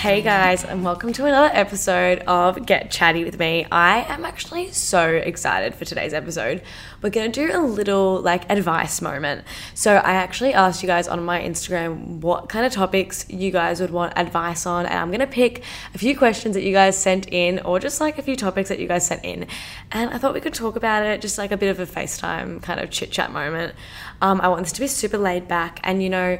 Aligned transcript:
Hey 0.00 0.22
guys, 0.22 0.64
and 0.64 0.82
welcome 0.82 1.12
to 1.12 1.26
another 1.26 1.50
episode 1.52 2.20
of 2.20 2.64
Get 2.64 2.90
Chatty 2.90 3.22
with 3.22 3.38
me. 3.38 3.66
I 3.70 4.00
am 4.08 4.24
actually 4.24 4.72
so 4.72 5.06
excited 5.06 5.74
for 5.74 5.84
today's 5.84 6.14
episode. 6.14 6.62
We're 7.02 7.10
going 7.10 7.30
to 7.30 7.46
do 7.48 7.54
a 7.54 7.60
little 7.60 8.18
like 8.22 8.50
advice 8.50 9.02
moment. 9.02 9.44
So, 9.74 9.96
I 9.96 10.12
actually 10.12 10.54
asked 10.54 10.82
you 10.82 10.86
guys 10.86 11.06
on 11.06 11.22
my 11.22 11.42
Instagram 11.42 12.20
what 12.22 12.48
kind 12.48 12.64
of 12.64 12.72
topics 12.72 13.28
you 13.28 13.50
guys 13.50 13.78
would 13.78 13.90
want 13.90 14.14
advice 14.16 14.64
on, 14.64 14.86
and 14.86 14.98
I'm 14.98 15.08
going 15.08 15.20
to 15.20 15.26
pick 15.26 15.64
a 15.92 15.98
few 15.98 16.16
questions 16.16 16.54
that 16.54 16.62
you 16.62 16.72
guys 16.72 16.96
sent 16.96 17.28
in, 17.30 17.58
or 17.58 17.78
just 17.78 18.00
like 18.00 18.16
a 18.16 18.22
few 18.22 18.36
topics 18.36 18.70
that 18.70 18.78
you 18.78 18.88
guys 18.88 19.06
sent 19.06 19.22
in. 19.22 19.46
And 19.92 20.08
I 20.08 20.16
thought 20.16 20.32
we 20.32 20.40
could 20.40 20.54
talk 20.54 20.76
about 20.76 21.02
it, 21.02 21.20
just 21.20 21.36
like 21.36 21.52
a 21.52 21.58
bit 21.58 21.68
of 21.68 21.78
a 21.78 21.84
FaceTime 21.84 22.62
kind 22.62 22.80
of 22.80 22.88
chit 22.88 23.10
chat 23.10 23.32
moment. 23.32 23.74
Um, 24.22 24.40
I 24.40 24.48
want 24.48 24.62
this 24.62 24.72
to 24.72 24.80
be 24.80 24.86
super 24.86 25.18
laid 25.18 25.46
back, 25.46 25.78
and 25.84 26.02
you 26.02 26.08
know, 26.08 26.38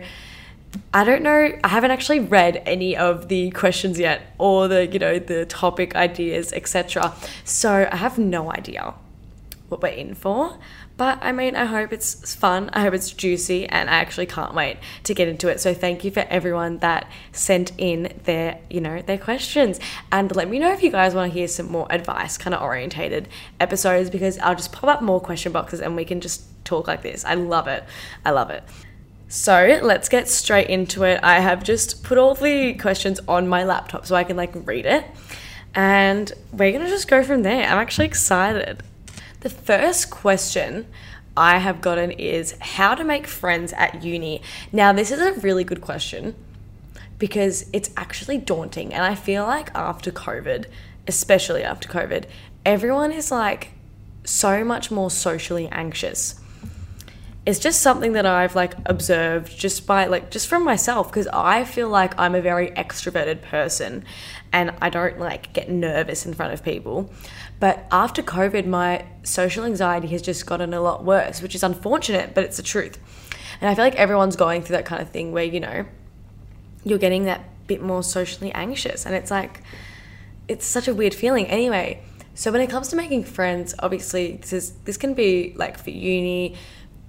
I 0.93 1.05
don't 1.05 1.23
know. 1.23 1.59
I 1.63 1.69
haven't 1.69 1.91
actually 1.91 2.21
read 2.21 2.63
any 2.67 2.97
of 2.97 3.29
the 3.29 3.51
questions 3.51 3.99
yet 3.99 4.23
or 4.39 4.69
the, 4.69 4.87
you 4.87 4.99
know, 4.99 5.19
the 5.19 5.47
topic 5.47 5.95
ideas, 5.97 6.53
etc. 6.53 7.15
So 7.45 7.89
I 7.91 7.97
have 7.97 8.19
no 8.19 8.53
idea 8.53 8.95
what 9.69 9.83
we're 9.83 9.89
in 9.89 10.15
for. 10.15 10.59
But 10.97 11.19
I 11.23 11.33
mean, 11.33 11.57
I 11.57 11.65
hope 11.65 11.95
it's 11.95 12.35
fun. 12.35 12.69
I 12.75 12.83
hope 12.83 12.93
it's 12.93 13.11
juicy 13.11 13.67
and 13.67 13.89
I 13.89 13.95
actually 13.95 14.27
can't 14.27 14.55
wait 14.55 14.77
to 15.05 15.15
get 15.15 15.29
into 15.29 15.49
it. 15.49 15.59
So 15.59 15.73
thank 15.73 16.05
you 16.05 16.11
for 16.11 16.27
everyone 16.29 16.79
that 16.79 17.11
sent 17.33 17.73
in 17.79 18.13
their, 18.25 18.59
you 18.69 18.83
know, 18.83 19.01
their 19.01 19.17
questions. 19.17 19.81
And 20.13 20.35
let 20.37 20.51
me 20.51 20.59
know 20.59 20.73
if 20.73 20.83
you 20.83 20.91
guys 20.91 21.15
want 21.15 21.33
to 21.33 21.39
hear 21.39 21.49
some 21.49 21.73
more 21.73 21.87
advice 21.89 22.37
kind 22.37 22.53
of 22.53 22.61
orientated 22.61 23.29
episodes 23.59 24.11
because 24.11 24.39
I'll 24.41 24.57
just 24.57 24.73
pop 24.73 24.91
up 24.91 25.03
more 25.03 25.21
question 25.21 25.53
boxes 25.53 25.81
and 25.81 25.97
we 25.97 26.05
can 26.05 26.21
just 26.21 26.45
talk 26.65 26.87
like 26.87 27.01
this. 27.01 27.25
I 27.25 27.33
love 27.33 27.67
it. 27.67 27.83
I 28.27 28.33
love 28.33 28.51
it. 28.51 28.63
So 29.33 29.79
let's 29.85 30.09
get 30.09 30.27
straight 30.29 30.67
into 30.67 31.05
it. 31.05 31.21
I 31.23 31.39
have 31.39 31.63
just 31.63 32.03
put 32.03 32.19
all 32.19 32.35
the 32.35 32.75
questions 32.75 33.21
on 33.29 33.47
my 33.47 33.63
laptop 33.63 34.05
so 34.05 34.17
I 34.17 34.25
can 34.25 34.37
like 34.37 34.51
read 34.67 34.87
it. 34.87 35.05
And 35.73 36.33
we're 36.53 36.73
gonna 36.73 36.89
just 36.89 37.07
go 37.07 37.23
from 37.23 37.45
there. 37.45 37.63
I'm 37.63 37.79
actually 37.79 38.09
excited. 38.09 38.83
The 39.39 39.49
first 39.49 40.11
question 40.11 40.89
I 41.37 41.59
have 41.59 41.81
gotten 41.81 42.11
is 42.11 42.57
how 42.59 42.97
to 42.97 43.05
make 43.05 43.29
friends 43.29 43.73
at 43.75 44.03
uni. 44.03 44.43
Now, 44.73 44.93
this 44.93 45.13
is 45.13 45.21
a 45.21 45.41
really 45.41 45.63
good 45.63 45.81
question 45.81 46.35
because 47.21 47.71
it's 47.73 47.91
actually 47.97 48.39
daunting. 48.39 48.93
And 48.93 49.05
I 49.05 49.15
feel 49.15 49.45
like 49.45 49.71
after 49.77 50.11
COVID, 50.11 50.67
especially 51.07 51.63
after 51.63 51.89
COVID, 51.89 52.25
everyone 52.67 53.13
is 53.13 53.31
like 53.31 53.75
so 54.25 54.65
much 54.65 54.91
more 54.91 55.09
socially 55.09 55.69
anxious 55.69 56.40
it's 57.51 57.59
just 57.59 57.81
something 57.81 58.13
that 58.13 58.27
I've 58.27 58.55
like 58.55 58.75
observed 58.87 59.59
just 59.59 59.87
by 59.87 60.07
like 60.07 60.31
just 60.31 60.47
from 60.47 60.65
myself 60.65 61.09
because 61.09 61.27
I 61.29 61.65
feel 61.65 61.89
like 61.89 62.19
I'm 62.19 62.35
a 62.35 62.41
very 62.41 62.71
extroverted 62.71 63.43
person 63.43 64.05
and 64.53 64.73
I 64.81 64.89
don't 64.89 65.19
like 65.19 65.53
get 65.53 65.69
nervous 65.71 66.25
in 66.25 66.35
front 66.35 66.53
of 66.53 66.63
people. 66.63 67.13
But 67.59 67.87
after 67.91 68.23
COVID, 68.23 68.67
my 68.67 69.05
social 69.23 69.65
anxiety 69.65 70.09
has 70.09 70.23
just 70.23 70.47
gotten 70.47 70.73
a 70.73 70.81
lot 70.81 71.05
worse, 71.05 71.43
which 71.43 71.55
is 71.55 71.63
unfortunate, 71.63 72.35
but 72.35 72.45
it's 72.45 72.57
the 72.57 72.63
truth. 72.63 72.99
And 73.61 73.69
I 73.69 73.75
feel 73.75 73.85
like 73.85 73.97
everyone's 73.97 74.37
going 74.37 74.63
through 74.63 74.77
that 74.77 74.87
kind 74.87 75.03
of 75.03 75.11
thing 75.11 75.33
where, 75.33 75.45
you 75.45 75.61
know, 75.61 75.85
you're 76.85 76.99
getting 76.99 77.25
that 77.25 77.45
bit 77.67 77.83
more 77.83 78.03
socially 78.03 78.51
anxious. 78.53 79.05
And 79.05 79.15
it's 79.15 79.31
like, 79.31 79.63
it's 80.49 80.65
such 80.65 80.89
a 80.89 80.95
weird 80.95 81.15
feeling. 81.15 81.47
Anyway, 81.47 82.03
so 82.35 82.51
when 82.51 82.63
it 82.63 82.71
comes 82.71 82.89
to 82.89 82.97
making 82.97 83.25
friends, 83.25 83.75
obviously, 83.81 84.37
this 84.37 84.53
is 84.53 84.73
this 84.85 84.97
can 84.97 85.13
be 85.13 85.53
like 85.57 85.79
for 85.79 85.91
uni, 85.91 86.57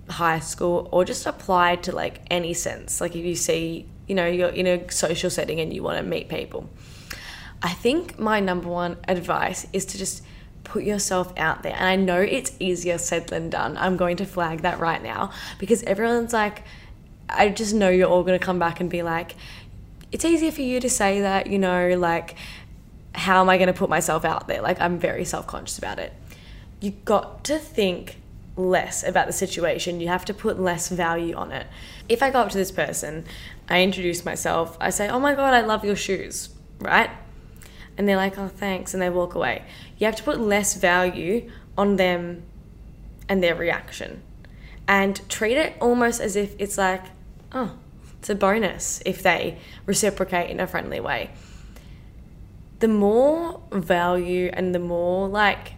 high 0.09 0.39
school 0.39 0.89
or 0.91 1.05
just 1.05 1.25
apply 1.25 1.77
to 1.77 1.91
like 1.91 2.21
any 2.29 2.53
sense. 2.53 3.01
Like 3.01 3.15
if 3.15 3.25
you 3.25 3.35
see, 3.35 3.85
you 4.07 4.15
know, 4.15 4.27
you're 4.27 4.49
in 4.49 4.67
a 4.67 4.91
social 4.91 5.29
setting 5.29 5.59
and 5.59 5.73
you 5.73 5.83
want 5.83 5.97
to 5.97 6.03
meet 6.03 6.29
people. 6.29 6.69
I 7.61 7.69
think 7.69 8.17
my 8.19 8.39
number 8.39 8.67
one 8.67 8.97
advice 9.07 9.67
is 9.71 9.85
to 9.87 9.97
just 9.97 10.23
put 10.63 10.83
yourself 10.83 11.33
out 11.37 11.63
there. 11.63 11.73
And 11.75 11.85
I 11.85 11.95
know 11.95 12.21
it's 12.21 12.53
easier 12.59 12.97
said 12.97 13.27
than 13.27 13.49
done. 13.49 13.77
I'm 13.77 13.97
going 13.97 14.17
to 14.17 14.25
flag 14.25 14.61
that 14.61 14.79
right 14.79 15.01
now 15.01 15.31
because 15.59 15.83
everyone's 15.83 16.33
like, 16.33 16.63
I 17.29 17.49
just 17.49 17.73
know 17.73 17.89
you're 17.89 18.09
all 18.09 18.23
going 18.23 18.37
to 18.37 18.43
come 18.43 18.59
back 18.59 18.79
and 18.79 18.89
be 18.89 19.03
like, 19.03 19.35
it's 20.11 20.25
easier 20.25 20.51
for 20.51 20.61
you 20.61 20.79
to 20.79 20.89
say 20.89 21.21
that, 21.21 21.47
you 21.47 21.57
know, 21.57 21.95
like, 21.97 22.35
how 23.13 23.41
am 23.41 23.49
I 23.49 23.57
going 23.57 23.67
to 23.67 23.73
put 23.73 23.89
myself 23.89 24.25
out 24.25 24.47
there? 24.47 24.61
Like, 24.61 24.79
I'm 24.81 24.99
very 24.99 25.25
self 25.25 25.47
conscious 25.47 25.77
about 25.77 25.99
it. 25.99 26.13
You 26.79 26.91
got 26.91 27.43
to 27.45 27.57
think 27.57 28.20
less 28.55 29.03
about 29.03 29.27
the 29.27 29.33
situation. 29.33 29.99
You 29.99 30.07
have 30.07 30.25
to 30.25 30.33
put 30.33 30.59
less 30.59 30.89
value 30.89 31.35
on 31.35 31.51
it. 31.51 31.67
If 32.09 32.21
I 32.21 32.29
go 32.29 32.41
up 32.41 32.49
to 32.49 32.57
this 32.57 32.71
person, 32.71 33.25
I 33.69 33.81
introduce 33.81 34.25
myself, 34.25 34.77
I 34.79 34.89
say, 34.89 35.07
Oh 35.09 35.19
my 35.19 35.33
God, 35.33 35.53
I 35.53 35.61
love 35.61 35.85
your 35.85 35.95
shoes, 35.95 36.49
right? 36.79 37.09
And 37.97 38.07
they're 38.07 38.17
like, 38.17 38.37
Oh, 38.37 38.47
thanks. 38.47 38.93
And 38.93 39.01
they 39.01 39.09
walk 39.09 39.35
away. 39.35 39.63
You 39.97 40.05
have 40.05 40.15
to 40.17 40.23
put 40.23 40.39
less 40.39 40.75
value 40.75 41.49
on 41.77 41.95
them 41.95 42.43
and 43.29 43.41
their 43.41 43.55
reaction 43.55 44.21
and 44.87 45.21
treat 45.29 45.57
it 45.57 45.75
almost 45.79 46.19
as 46.19 46.35
if 46.35 46.55
it's 46.59 46.77
like, 46.77 47.03
Oh, 47.53 47.77
it's 48.19 48.29
a 48.29 48.35
bonus 48.35 49.01
if 49.05 49.23
they 49.23 49.57
reciprocate 49.85 50.49
in 50.49 50.59
a 50.59 50.67
friendly 50.67 50.99
way. 50.99 51.31
The 52.79 52.87
more 52.87 53.61
value 53.71 54.49
and 54.51 54.75
the 54.75 54.79
more 54.79 55.27
like 55.27 55.73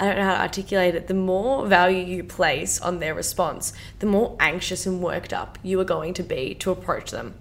I 0.00 0.06
don't 0.06 0.16
know 0.16 0.24
how 0.24 0.34
to 0.34 0.40
articulate 0.40 0.94
it, 0.94 1.08
the 1.08 1.14
more 1.14 1.66
value 1.66 2.02
you 2.02 2.24
place 2.24 2.80
on 2.80 3.00
their 3.00 3.14
response, 3.14 3.74
the 3.98 4.06
more 4.06 4.34
anxious 4.40 4.86
and 4.86 5.02
worked 5.02 5.34
up 5.34 5.58
you 5.62 5.78
are 5.78 5.84
going 5.84 6.14
to 6.14 6.22
be 6.22 6.54
to 6.54 6.70
approach 6.70 7.10
them. 7.10 7.34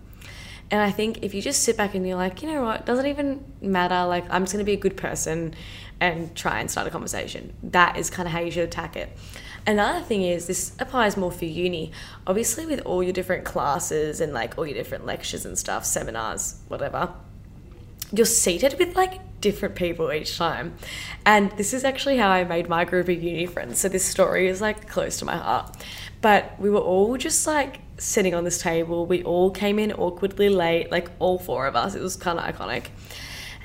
And 0.69 0.81
I 0.81 0.91
think 0.91 1.23
if 1.23 1.33
you 1.33 1.41
just 1.41 1.63
sit 1.63 1.77
back 1.77 1.95
and 1.95 2.05
you're 2.05 2.17
like, 2.17 2.43
you 2.43 2.51
know 2.51 2.61
what, 2.61 2.85
doesn't 2.85 3.07
even 3.07 3.45
matter, 3.61 4.05
like 4.05 4.25
I'm 4.29 4.43
just 4.43 4.51
gonna 4.51 4.65
be 4.65 4.73
a 4.73 4.77
good 4.77 4.97
person 4.97 5.55
and 6.01 6.35
try 6.35 6.59
and 6.59 6.69
start 6.69 6.85
a 6.85 6.89
conversation. 6.89 7.53
That 7.63 7.97
is 7.97 8.09
kind 8.09 8.27
of 8.27 8.33
how 8.33 8.41
you 8.41 8.51
should 8.51 8.65
attack 8.65 8.97
it. 8.97 9.17
Another 9.65 10.01
thing 10.01 10.23
is, 10.23 10.47
this 10.47 10.73
applies 10.79 11.15
more 11.15 11.31
for 11.31 11.45
uni. 11.45 11.91
Obviously, 12.27 12.65
with 12.65 12.81
all 12.81 13.03
your 13.03 13.13
different 13.13 13.45
classes 13.45 14.19
and 14.21 14.33
like 14.33 14.57
all 14.57 14.65
your 14.65 14.75
different 14.75 15.05
lectures 15.05 15.45
and 15.45 15.57
stuff, 15.57 15.85
seminars, 15.85 16.59
whatever, 16.67 17.13
you're 18.11 18.25
seated 18.25 18.77
with 18.79 18.95
like 18.95 19.19
different 19.41 19.75
people 19.75 20.11
each 20.11 20.37
time. 20.37 20.75
And 21.25 21.51
this 21.51 21.73
is 21.73 21.83
actually 21.83 22.17
how 22.17 22.29
I 22.29 22.43
made 22.43 22.67
my 22.67 22.85
group 22.85 23.07
of 23.07 23.21
uni 23.21 23.45
friends. 23.45 23.79
So 23.79 23.89
this 23.89 24.05
story 24.05 24.47
is 24.47 24.61
like 24.61 24.87
close 24.89 25.19
to 25.19 25.25
my 25.25 25.37
heart. 25.37 25.75
But 26.21 26.59
we 26.59 26.69
were 26.69 26.79
all 26.79 27.17
just 27.17 27.45
like 27.47 27.79
sitting 27.97 28.33
on 28.33 28.43
this 28.43 28.61
table. 28.61 29.05
We 29.05 29.23
all 29.23 29.51
came 29.51 29.79
in 29.79 29.93
awkwardly 29.93 30.49
late, 30.49 30.91
like 30.91 31.09
all 31.19 31.39
four 31.39 31.67
of 31.67 31.75
us. 31.75 31.95
It 31.95 32.01
was 32.01 32.15
kind 32.15 32.39
of 32.39 32.45
iconic. 32.45 32.87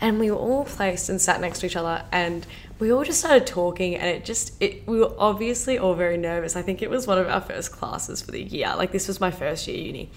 And 0.00 0.20
we 0.20 0.30
were 0.30 0.36
all 0.36 0.64
placed 0.64 1.08
and 1.08 1.20
sat 1.20 1.40
next 1.40 1.60
to 1.60 1.66
each 1.66 1.76
other 1.76 2.04
and 2.12 2.46
we 2.78 2.92
all 2.92 3.04
just 3.04 3.20
started 3.20 3.46
talking 3.46 3.94
and 3.94 4.08
it 4.08 4.24
just 4.24 4.60
it 4.60 4.86
we 4.86 4.98
were 4.98 5.14
obviously 5.16 5.78
all 5.78 5.94
very 5.94 6.16
nervous. 6.16 6.56
I 6.56 6.62
think 6.62 6.82
it 6.82 6.90
was 6.90 7.06
one 7.06 7.18
of 7.18 7.28
our 7.28 7.40
first 7.40 7.72
classes 7.72 8.20
for 8.20 8.32
the 8.32 8.42
year. 8.42 8.74
Like 8.76 8.92
this 8.92 9.08
was 9.08 9.20
my 9.20 9.30
first 9.30 9.66
year 9.66 9.78
uni. 9.78 10.10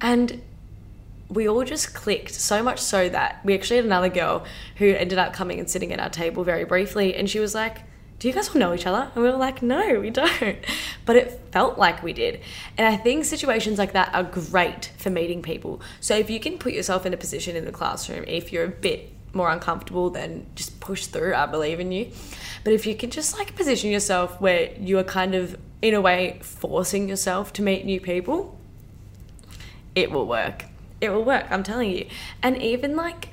And 0.00 0.40
we 1.30 1.48
all 1.48 1.64
just 1.64 1.94
clicked 1.94 2.32
so 2.32 2.62
much 2.62 2.78
so 2.78 3.08
that 3.08 3.40
we 3.44 3.54
actually 3.54 3.76
had 3.76 3.84
another 3.84 4.08
girl 4.08 4.44
who 4.76 4.86
ended 4.86 5.18
up 5.18 5.32
coming 5.32 5.58
and 5.58 5.68
sitting 5.68 5.92
at 5.92 6.00
our 6.00 6.08
table 6.08 6.44
very 6.44 6.64
briefly 6.64 7.14
and 7.14 7.28
she 7.28 7.38
was 7.38 7.54
like 7.54 7.78
do 8.18 8.26
you 8.26 8.34
guys 8.34 8.48
all 8.48 8.56
know 8.56 8.74
each 8.74 8.84
other? 8.84 9.12
And 9.14 9.22
we 9.22 9.30
were 9.30 9.36
like 9.36 9.62
no 9.62 10.00
we 10.00 10.10
don't. 10.10 10.58
But 11.06 11.16
it 11.16 11.40
felt 11.52 11.78
like 11.78 12.02
we 12.02 12.12
did. 12.12 12.40
And 12.76 12.86
i 12.86 12.96
think 12.96 13.24
situations 13.24 13.78
like 13.78 13.92
that 13.92 14.14
are 14.14 14.24
great 14.24 14.92
for 14.98 15.10
meeting 15.10 15.42
people. 15.42 15.80
So 16.00 16.16
if 16.16 16.28
you 16.28 16.40
can 16.40 16.58
put 16.58 16.72
yourself 16.72 17.06
in 17.06 17.14
a 17.14 17.16
position 17.16 17.56
in 17.56 17.64
the 17.64 17.72
classroom 17.72 18.24
if 18.26 18.52
you're 18.52 18.64
a 18.64 18.68
bit 18.68 19.12
more 19.32 19.50
uncomfortable 19.50 20.10
then 20.10 20.46
just 20.54 20.80
push 20.80 21.06
through 21.06 21.34
i 21.34 21.46
believe 21.46 21.80
in 21.80 21.92
you. 21.92 22.10
But 22.64 22.72
if 22.72 22.86
you 22.86 22.94
can 22.94 23.10
just 23.10 23.38
like 23.38 23.54
position 23.54 23.90
yourself 23.90 24.40
where 24.40 24.72
you 24.78 24.98
are 24.98 25.04
kind 25.04 25.34
of 25.34 25.56
in 25.80 25.94
a 25.94 26.00
way 26.00 26.40
forcing 26.42 27.08
yourself 27.08 27.52
to 27.52 27.62
meet 27.62 27.84
new 27.84 28.00
people 28.00 28.58
it 29.94 30.10
will 30.10 30.26
work 30.26 30.64
it 31.00 31.10
will 31.10 31.24
work, 31.24 31.46
I'm 31.50 31.62
telling 31.62 31.90
you. 31.90 32.06
And 32.42 32.60
even 32.60 32.96
like 32.96 33.30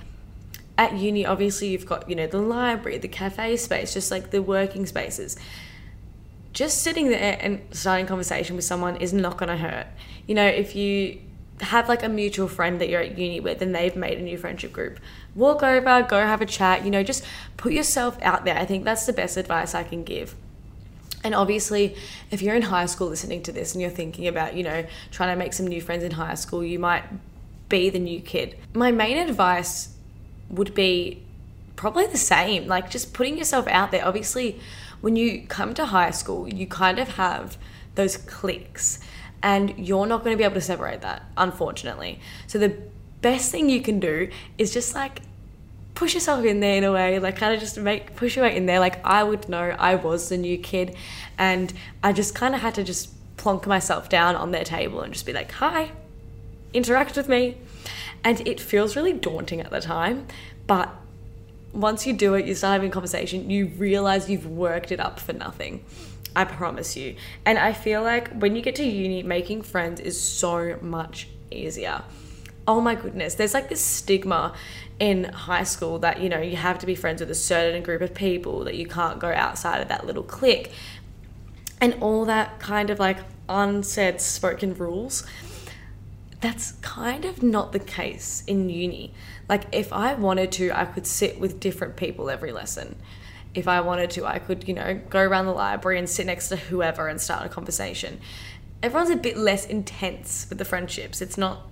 at 0.77 0.93
uni, 0.93 1.25
obviously 1.25 1.69
you've 1.69 1.85
got, 1.85 2.09
you 2.09 2.15
know, 2.15 2.27
the 2.27 2.41
library, 2.41 2.97
the 2.97 3.07
cafe 3.07 3.57
space, 3.57 3.93
just 3.93 4.11
like 4.11 4.31
the 4.31 4.41
working 4.41 4.85
spaces. 4.85 5.37
Just 6.53 6.81
sitting 6.81 7.09
there 7.09 7.37
and 7.39 7.61
starting 7.71 8.05
conversation 8.05 8.55
with 8.55 8.65
someone 8.65 8.97
is 8.97 9.13
not 9.13 9.37
gonna 9.37 9.57
hurt. 9.57 9.87
You 10.27 10.35
know, 10.35 10.45
if 10.45 10.75
you 10.75 11.19
have 11.61 11.87
like 11.87 12.03
a 12.03 12.09
mutual 12.09 12.47
friend 12.47 12.81
that 12.81 12.89
you're 12.89 13.01
at 13.01 13.17
uni 13.17 13.39
with 13.39 13.61
and 13.61 13.73
they've 13.73 13.95
made 13.95 14.17
a 14.17 14.21
new 14.21 14.37
friendship 14.37 14.73
group, 14.73 14.99
walk 15.33 15.63
over, 15.63 16.03
go 16.03 16.19
have 16.19 16.41
a 16.41 16.45
chat, 16.45 16.83
you 16.83 16.91
know, 16.91 17.03
just 17.03 17.23
put 17.57 17.71
yourself 17.71 18.17
out 18.21 18.45
there. 18.45 18.57
I 18.57 18.65
think 18.65 18.83
that's 18.83 19.05
the 19.05 19.13
best 19.13 19.37
advice 19.37 19.73
I 19.73 19.83
can 19.83 20.03
give. 20.03 20.35
And 21.23 21.33
obviously, 21.33 21.95
if 22.29 22.41
you're 22.41 22.55
in 22.55 22.61
high 22.61 22.85
school 22.85 23.07
listening 23.07 23.41
to 23.43 23.51
this 23.51 23.73
and 23.73 23.81
you're 23.81 23.89
thinking 23.89 24.27
about, 24.27 24.55
you 24.55 24.63
know, 24.63 24.85
trying 25.11 25.33
to 25.33 25.35
make 25.35 25.53
some 25.53 25.65
new 25.65 25.81
friends 25.81 26.03
in 26.03 26.11
high 26.11 26.35
school, 26.35 26.63
you 26.63 26.77
might 26.77 27.03
be 27.69 27.89
the 27.89 27.99
new 27.99 28.21
kid. 28.21 28.57
My 28.73 28.91
main 28.91 29.17
advice 29.17 29.95
would 30.49 30.73
be 30.73 31.23
probably 31.75 32.07
the 32.07 32.17
same, 32.17 32.67
like 32.67 32.89
just 32.89 33.13
putting 33.13 33.37
yourself 33.37 33.67
out 33.67 33.91
there. 33.91 34.05
Obviously, 34.05 34.59
when 35.01 35.15
you 35.15 35.45
come 35.47 35.73
to 35.73 35.85
high 35.85 36.11
school, 36.11 36.47
you 36.47 36.67
kind 36.67 36.99
of 36.99 37.09
have 37.09 37.57
those 37.95 38.17
cliques 38.17 38.99
and 39.43 39.77
you're 39.77 40.05
not 40.05 40.23
going 40.23 40.33
to 40.33 40.37
be 40.37 40.43
able 40.43 40.55
to 40.55 40.61
separate 40.61 41.01
that, 41.01 41.23
unfortunately. 41.37 42.19
So 42.47 42.57
the 42.57 42.75
best 43.21 43.51
thing 43.51 43.69
you 43.69 43.81
can 43.81 43.99
do 43.99 44.29
is 44.57 44.73
just 44.73 44.95
like 44.95 45.21
push 45.93 46.13
yourself 46.13 46.43
in 46.45 46.59
there 46.59 46.77
in 46.77 46.83
a 46.83 46.91
way, 46.91 47.19
like 47.19 47.37
kind 47.37 47.53
of 47.53 47.59
just 47.59 47.77
make 47.77 48.15
push 48.15 48.35
your 48.35 48.45
way 48.45 48.55
in 48.55 48.65
there. 48.65 48.79
Like 48.79 49.03
I 49.05 49.23
would 49.23 49.47
know 49.49 49.75
I 49.77 49.95
was 49.95 50.29
the 50.29 50.37
new 50.37 50.57
kid, 50.57 50.95
and 51.37 51.73
I 52.03 52.11
just 52.13 52.35
kind 52.35 52.55
of 52.55 52.61
had 52.61 52.75
to 52.75 52.83
just 52.83 53.11
plonk 53.37 53.67
myself 53.67 54.09
down 54.09 54.35
on 54.35 54.51
their 54.51 54.63
table 54.63 55.01
and 55.01 55.13
just 55.13 55.25
be 55.25 55.33
like, 55.33 55.51
"Hi, 55.53 55.91
interact 56.75 57.15
with 57.15 57.27
me," 57.29 57.57
and 58.23 58.47
it 58.47 58.59
feels 58.59 58.95
really 58.95 59.13
daunting 59.13 59.61
at 59.61 59.71
the 59.71 59.81
time, 59.81 60.27
but 60.67 60.89
once 61.73 62.07
you 62.07 62.13
do 62.13 62.33
it, 62.35 62.45
you 62.45 62.55
start 62.55 62.73
having 62.73 62.89
a 62.89 62.93
conversation, 62.93 63.49
you 63.49 63.67
realize 63.77 64.29
you've 64.29 64.47
worked 64.47 64.91
it 64.91 64.99
up 64.99 65.19
for 65.19 65.33
nothing. 65.33 65.83
I 66.35 66.45
promise 66.45 66.95
you. 66.97 67.15
And 67.45 67.57
I 67.57 67.73
feel 67.73 68.01
like 68.03 68.29
when 68.33 68.55
you 68.55 68.61
get 68.61 68.75
to 68.75 68.83
uni, 68.83 69.23
making 69.23 69.61
friends 69.61 70.01
is 70.01 70.19
so 70.19 70.77
much 70.81 71.27
easier. 71.51 72.03
Oh 72.67 72.81
my 72.81 72.95
goodness, 72.95 73.35
there's 73.35 73.53
like 73.53 73.69
this 73.69 73.81
stigma 73.81 74.53
in 74.99 75.25
high 75.25 75.63
school 75.63 75.99
that 75.99 76.21
you 76.21 76.29
know 76.29 76.39
you 76.39 76.55
have 76.55 76.79
to 76.79 76.85
be 76.85 76.95
friends 76.95 77.19
with 77.19 77.29
a 77.29 77.35
certain 77.35 77.83
group 77.83 78.01
of 78.01 78.13
people 78.13 78.63
that 78.63 78.75
you 78.75 78.87
can't 78.87 79.19
go 79.19 79.31
outside 79.33 79.81
of 79.81 79.89
that 79.89 80.05
little 80.05 80.23
clique 80.23 80.71
and 81.81 81.93
all 82.01 82.25
that 82.25 82.59
kind 82.59 82.89
of 82.89 82.97
like 82.97 83.17
unsaid 83.49 84.19
spoken 84.21 84.73
rules 84.73 85.25
that's 86.45 86.73
kind 86.73 87.25
of 87.25 87.41
not 87.41 87.71
the 87.71 87.79
case 87.79 88.43
in 88.47 88.69
uni 88.69 89.13
like 89.49 89.63
if 89.71 89.91
i 89.91 90.13
wanted 90.13 90.51
to 90.51 90.71
i 90.71 90.85
could 90.85 91.07
sit 91.07 91.39
with 91.39 91.59
different 91.59 91.95
people 91.95 92.29
every 92.29 92.51
lesson 92.51 92.95
if 93.53 93.67
i 93.67 93.81
wanted 93.81 94.09
to 94.09 94.25
i 94.25 94.37
could 94.37 94.67
you 94.67 94.73
know 94.73 94.99
go 95.09 95.21
around 95.21 95.45
the 95.45 95.51
library 95.51 95.97
and 95.97 96.09
sit 96.09 96.25
next 96.25 96.49
to 96.49 96.55
whoever 96.55 97.07
and 97.07 97.19
start 97.19 97.45
a 97.45 97.49
conversation 97.49 98.19
everyone's 98.83 99.09
a 99.09 99.15
bit 99.15 99.37
less 99.37 99.65
intense 99.65 100.45
with 100.49 100.57
the 100.57 100.65
friendships 100.65 101.21
it's 101.21 101.37
not 101.37 101.67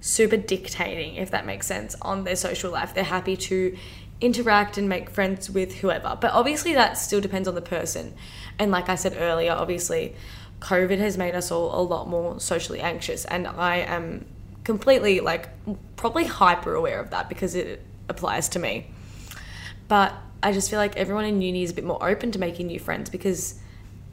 super 0.00 0.36
dictating, 0.36 1.16
if 1.16 1.30
that 1.30 1.46
makes 1.46 1.66
sense, 1.66 1.94
on 2.02 2.24
their 2.24 2.36
social 2.36 2.72
life. 2.72 2.94
They're 2.94 3.04
happy 3.04 3.36
to 3.36 3.76
interact 4.20 4.76
and 4.76 4.88
make 4.88 5.08
friends 5.08 5.50
with 5.50 5.76
whoever. 5.76 6.16
But 6.20 6.32
obviously, 6.32 6.74
that 6.74 6.98
still 6.98 7.20
depends 7.20 7.46
on 7.46 7.54
the 7.54 7.62
person. 7.62 8.14
And 8.58 8.70
like 8.70 8.88
I 8.88 8.94
said 8.94 9.16
earlier, 9.18 9.52
obviously, 9.52 10.14
COVID 10.60 10.98
has 10.98 11.18
made 11.18 11.34
us 11.34 11.50
all 11.50 11.78
a 11.78 11.82
lot 11.82 12.08
more 12.08 12.38
socially 12.38 12.80
anxious. 12.80 13.24
And 13.24 13.46
I 13.46 13.76
am 13.78 14.26
completely, 14.64 15.20
like, 15.20 15.48
probably 15.96 16.24
hyper 16.24 16.74
aware 16.74 17.00
of 17.00 17.10
that 17.10 17.28
because 17.28 17.54
it 17.54 17.82
applies 18.08 18.48
to 18.50 18.58
me. 18.58 18.90
But 19.88 20.14
I 20.42 20.52
just 20.52 20.70
feel 20.70 20.78
like 20.78 20.96
everyone 20.96 21.24
in 21.24 21.42
uni 21.42 21.62
is 21.62 21.70
a 21.70 21.74
bit 21.74 21.84
more 21.84 22.02
open 22.06 22.30
to 22.32 22.38
making 22.38 22.68
new 22.68 22.78
friends 22.78 23.10
because 23.10 23.58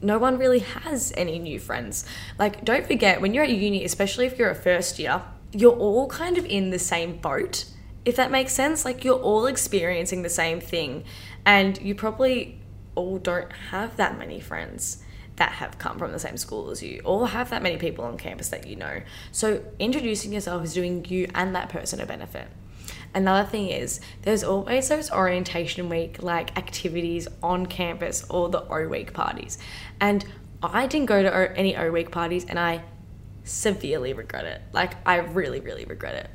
no 0.00 0.18
one 0.18 0.38
really 0.38 0.60
has 0.60 1.12
any 1.16 1.38
new 1.38 1.58
friends. 1.58 2.04
Like, 2.38 2.64
don't 2.64 2.86
forget, 2.86 3.20
when 3.20 3.34
you're 3.34 3.44
at 3.44 3.50
uni, 3.50 3.84
especially 3.84 4.26
if 4.26 4.38
you're 4.38 4.50
a 4.50 4.54
first 4.54 4.98
year, 4.98 5.22
you're 5.52 5.76
all 5.76 6.08
kind 6.08 6.38
of 6.38 6.44
in 6.44 6.70
the 6.70 6.78
same 6.78 7.16
boat, 7.16 7.64
if 8.04 8.16
that 8.16 8.30
makes 8.30 8.52
sense. 8.52 8.84
Like 8.84 9.04
you're 9.04 9.18
all 9.18 9.46
experiencing 9.46 10.22
the 10.22 10.28
same 10.28 10.60
thing, 10.60 11.04
and 11.44 11.80
you 11.80 11.94
probably 11.94 12.60
all 12.94 13.18
don't 13.18 13.50
have 13.70 13.96
that 13.96 14.18
many 14.18 14.40
friends 14.40 15.02
that 15.38 15.52
have 15.52 15.78
come 15.78 15.98
from 15.98 16.12
the 16.12 16.18
same 16.18 16.36
school 16.36 16.70
as 16.70 16.82
you 16.82 17.00
or 17.04 17.28
have 17.28 17.50
that 17.50 17.62
many 17.62 17.76
people 17.76 18.04
on 18.04 18.16
campus 18.16 18.48
that 18.50 18.66
you 18.66 18.76
know. 18.76 19.00
So 19.32 19.64
introducing 19.78 20.32
yourself 20.32 20.64
is 20.64 20.74
doing 20.74 21.04
you 21.06 21.28
and 21.34 21.54
that 21.54 21.68
person 21.68 22.00
a 22.00 22.06
benefit. 22.06 22.48
Another 23.14 23.48
thing 23.48 23.68
is 23.68 24.00
there's 24.22 24.44
always 24.44 24.88
those 24.88 25.10
orientation 25.10 25.88
week 25.88 26.22
like 26.22 26.56
activities 26.58 27.26
on 27.42 27.66
campus 27.66 28.24
or 28.28 28.48
the 28.48 28.62
O 28.68 28.86
week 28.88 29.14
parties. 29.14 29.58
And 30.00 30.24
I 30.62 30.86
didn't 30.86 31.06
go 31.06 31.22
to 31.22 31.58
any 31.58 31.76
O 31.76 31.90
week 31.90 32.10
parties 32.10 32.44
and 32.44 32.58
I 32.58 32.82
severely 33.44 34.12
regret 34.12 34.44
it. 34.44 34.60
Like, 34.72 34.94
I 35.06 35.16
really, 35.16 35.60
really 35.60 35.84
regret 35.84 36.14
it. 36.14 36.30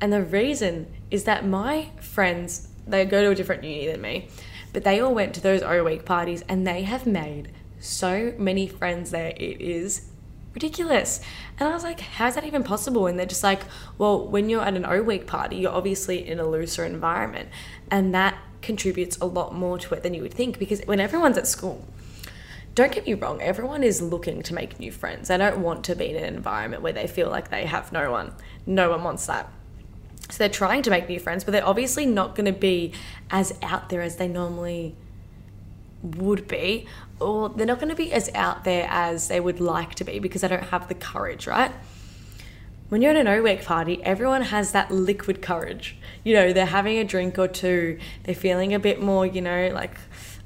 And 0.00 0.12
the 0.12 0.22
reason 0.22 0.92
is 1.10 1.24
that 1.24 1.46
my 1.46 1.90
friends, 2.00 2.68
they 2.86 3.04
go 3.04 3.22
to 3.22 3.30
a 3.30 3.34
different 3.34 3.64
uni 3.64 3.86
than 3.86 4.00
me, 4.00 4.28
but 4.72 4.84
they 4.84 5.00
all 5.00 5.14
went 5.14 5.34
to 5.34 5.40
those 5.40 5.62
O 5.62 5.84
Week 5.84 6.04
parties 6.04 6.42
and 6.48 6.66
they 6.66 6.82
have 6.82 7.06
made 7.06 7.52
so 7.86 8.34
many 8.38 8.66
friends 8.66 9.10
there. 9.10 9.32
It 9.36 9.60
is 9.60 10.08
ridiculous. 10.54 11.20
And 11.58 11.68
I 11.68 11.72
was 11.72 11.84
like, 11.84 12.00
how 12.00 12.28
is 12.28 12.34
that 12.34 12.44
even 12.44 12.62
possible? 12.62 13.06
And 13.06 13.18
they're 13.18 13.26
just 13.26 13.42
like, 13.42 13.60
well, 13.98 14.26
when 14.26 14.48
you're 14.48 14.62
at 14.62 14.74
an 14.74 14.86
O 14.86 15.02
Week 15.02 15.26
party, 15.26 15.56
you're 15.56 15.72
obviously 15.72 16.26
in 16.26 16.40
a 16.40 16.46
looser 16.46 16.84
environment. 16.84 17.50
And 17.90 18.14
that 18.14 18.38
contributes 18.62 19.18
a 19.18 19.26
lot 19.26 19.54
more 19.54 19.78
to 19.78 19.94
it 19.94 20.02
than 20.02 20.14
you 20.14 20.22
would 20.22 20.34
think 20.34 20.58
because 20.58 20.80
when 20.86 20.98
everyone's 20.98 21.38
at 21.38 21.46
school, 21.46 21.86
don't 22.74 22.92
get 22.92 23.06
me 23.06 23.14
wrong, 23.14 23.40
everyone 23.40 23.82
is 23.82 24.02
looking 24.02 24.42
to 24.42 24.54
make 24.54 24.80
new 24.80 24.90
friends. 24.92 25.28
They 25.28 25.36
don't 25.36 25.62
want 25.62 25.84
to 25.84 25.94
be 25.94 26.10
in 26.10 26.16
an 26.16 26.34
environment 26.34 26.82
where 26.82 26.92
they 26.92 27.06
feel 27.06 27.30
like 27.30 27.50
they 27.50 27.66
have 27.66 27.92
no 27.92 28.10
one. 28.10 28.32
No 28.66 28.90
one 28.90 29.04
wants 29.04 29.26
that. 29.26 29.50
So 30.30 30.38
they're 30.38 30.48
trying 30.48 30.82
to 30.82 30.90
make 30.90 31.08
new 31.08 31.20
friends, 31.20 31.44
but 31.44 31.52
they're 31.52 31.66
obviously 31.66 32.06
not 32.06 32.34
going 32.34 32.52
to 32.52 32.58
be 32.58 32.92
as 33.30 33.54
out 33.62 33.88
there 33.88 34.02
as 34.02 34.16
they 34.16 34.26
normally 34.26 34.96
would 36.02 36.48
be, 36.48 36.86
or 37.20 37.48
they're 37.48 37.66
not 37.66 37.78
going 37.78 37.88
to 37.88 37.96
be 37.96 38.12
as 38.12 38.30
out 38.34 38.64
there 38.64 38.86
as 38.90 39.28
they 39.28 39.40
would 39.40 39.60
like 39.60 39.94
to 39.96 40.04
be 40.04 40.18
because 40.18 40.42
they 40.42 40.48
don't 40.48 40.64
have 40.64 40.88
the 40.88 40.94
courage, 40.94 41.46
right? 41.46 41.72
When 42.88 43.02
you're 43.02 43.10
at 43.10 43.16
an 43.16 43.26
O-Week 43.26 43.64
party, 43.64 44.02
everyone 44.04 44.42
has 44.42 44.72
that 44.72 44.92
liquid 44.92 45.42
courage. 45.42 45.96
You 46.22 46.34
know, 46.34 46.52
they're 46.52 46.66
having 46.66 46.98
a 46.98 47.04
drink 47.04 47.38
or 47.38 47.48
two, 47.48 47.98
they're 48.22 48.34
feeling 48.34 48.74
a 48.74 48.78
bit 48.78 49.02
more, 49.02 49.26
you 49.26 49.40
know, 49.40 49.70
like 49.74 49.98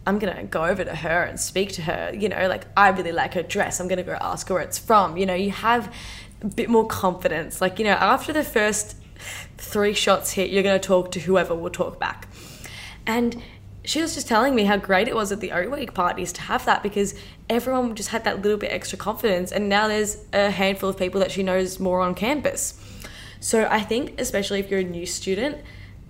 I'm 0.06 0.18
gonna 0.18 0.44
go 0.44 0.64
over 0.64 0.82
to 0.82 0.94
her 0.94 1.22
and 1.24 1.38
speak 1.38 1.72
to 1.72 1.82
her. 1.82 2.12
You 2.14 2.28
know, 2.30 2.48
like 2.48 2.66
I 2.76 2.88
really 2.88 3.12
like 3.12 3.34
her 3.34 3.42
dress. 3.42 3.80
I'm 3.80 3.88
gonna 3.88 4.02
go 4.02 4.16
ask 4.20 4.48
her 4.48 4.54
where 4.54 4.62
it's 4.62 4.78
from. 4.78 5.16
You 5.16 5.26
know, 5.26 5.34
you 5.34 5.50
have 5.50 5.94
a 6.40 6.46
bit 6.46 6.70
more 6.70 6.86
confidence. 6.86 7.60
Like, 7.60 7.78
you 7.78 7.84
know, 7.84 7.92
after 7.92 8.32
the 8.32 8.44
first 8.44 8.96
three 9.58 9.92
shots 9.92 10.32
hit, 10.32 10.50
you're 10.50 10.62
gonna 10.62 10.78
talk 10.78 11.12
to 11.12 11.20
whoever 11.20 11.54
will 11.54 11.70
talk 11.70 12.00
back. 12.00 12.28
And 13.06 13.42
she 13.84 14.00
was 14.00 14.14
just 14.14 14.28
telling 14.28 14.54
me 14.54 14.64
how 14.64 14.76
great 14.76 15.08
it 15.08 15.14
was 15.14 15.32
at 15.32 15.40
the 15.40 15.52
O 15.52 15.68
Week 15.68 15.94
parties 15.94 16.32
to 16.34 16.40
have 16.42 16.64
that 16.66 16.82
because 16.82 17.14
everyone 17.48 17.94
just 17.94 18.10
had 18.10 18.24
that 18.24 18.42
little 18.42 18.58
bit 18.58 18.70
extra 18.72 18.98
confidence. 18.98 19.52
And 19.52 19.68
now 19.68 19.88
there's 19.88 20.18
a 20.32 20.50
handful 20.50 20.88
of 20.88 20.98
people 20.98 21.20
that 21.20 21.30
she 21.30 21.42
knows 21.42 21.80
more 21.80 22.00
on 22.00 22.14
campus. 22.14 22.78
So 23.40 23.66
I 23.70 23.80
think, 23.80 24.20
especially 24.20 24.60
if 24.60 24.70
you're 24.70 24.80
a 24.80 24.84
new 24.84 25.06
student, 25.06 25.58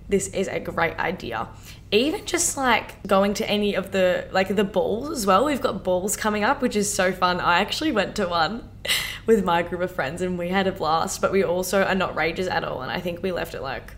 this 0.09 0.27
is 0.29 0.47
a 0.49 0.59
great 0.59 0.97
idea 0.97 1.47
even 1.91 2.25
just 2.25 2.55
like 2.55 3.05
going 3.05 3.33
to 3.33 3.49
any 3.49 3.75
of 3.75 3.91
the 3.91 4.27
like 4.31 4.55
the 4.55 4.63
balls 4.63 5.09
as 5.09 5.25
well. 5.25 5.45
We've 5.45 5.61
got 5.61 5.83
balls 5.83 6.15
coming 6.15 6.43
up, 6.43 6.61
which 6.61 6.75
is 6.75 6.91
so 6.91 7.11
fun. 7.11 7.39
I 7.39 7.59
actually 7.59 7.91
went 7.91 8.15
to 8.15 8.27
one 8.27 8.69
with 9.25 9.43
my 9.43 9.61
group 9.61 9.81
of 9.81 9.91
friends 9.91 10.21
and 10.21 10.39
we 10.39 10.49
had 10.49 10.67
a 10.67 10.71
blast, 10.71 11.21
but 11.21 11.31
we 11.31 11.43
also 11.43 11.83
are 11.83 11.95
not 11.95 12.15
rages 12.15 12.47
at 12.47 12.63
all. 12.63 12.81
And 12.81 12.91
I 12.91 13.01
think 13.01 13.21
we 13.21 13.31
left 13.31 13.53
at 13.53 13.61
like 13.61 13.93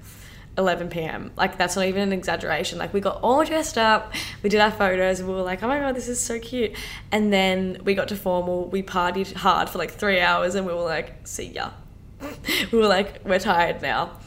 11 0.58 0.90
p.m. 0.90 1.32
Like 1.36 1.58
that's 1.58 1.76
not 1.76 1.86
even 1.86 2.02
an 2.02 2.14
exaggeration. 2.14 2.78
Like 2.78 2.94
we 2.94 3.00
got 3.00 3.20
all 3.22 3.44
dressed 3.44 3.78
up, 3.78 4.14
we 4.42 4.50
did 4.50 4.60
our 4.60 4.72
photos, 4.72 5.22
we 5.22 5.34
were 5.34 5.42
like, 5.42 5.64
"Oh 5.64 5.68
my 5.68 5.80
god, 5.80 5.96
this 5.96 6.08
is 6.08 6.20
so 6.20 6.40
cute!" 6.40 6.76
And 7.12 7.34
then 7.34 7.80
we 7.84 7.96
got 7.96 8.08
to 8.10 8.16
formal. 8.16 8.68
We 8.70 8.84
partied 8.84 9.34
hard 9.34 9.70
for 9.70 9.78
like 9.78 9.92
three 9.92 10.20
hours, 10.20 10.56
and 10.56 10.66
we 10.66 10.74
were 10.74 10.82
like, 10.82 11.28
"See 11.28 11.48
ya." 11.48 11.72
we 12.72 12.78
were 12.78 12.88
like, 12.88 13.26
"We're 13.26 13.40
tired 13.40 13.82
now." 13.82 14.20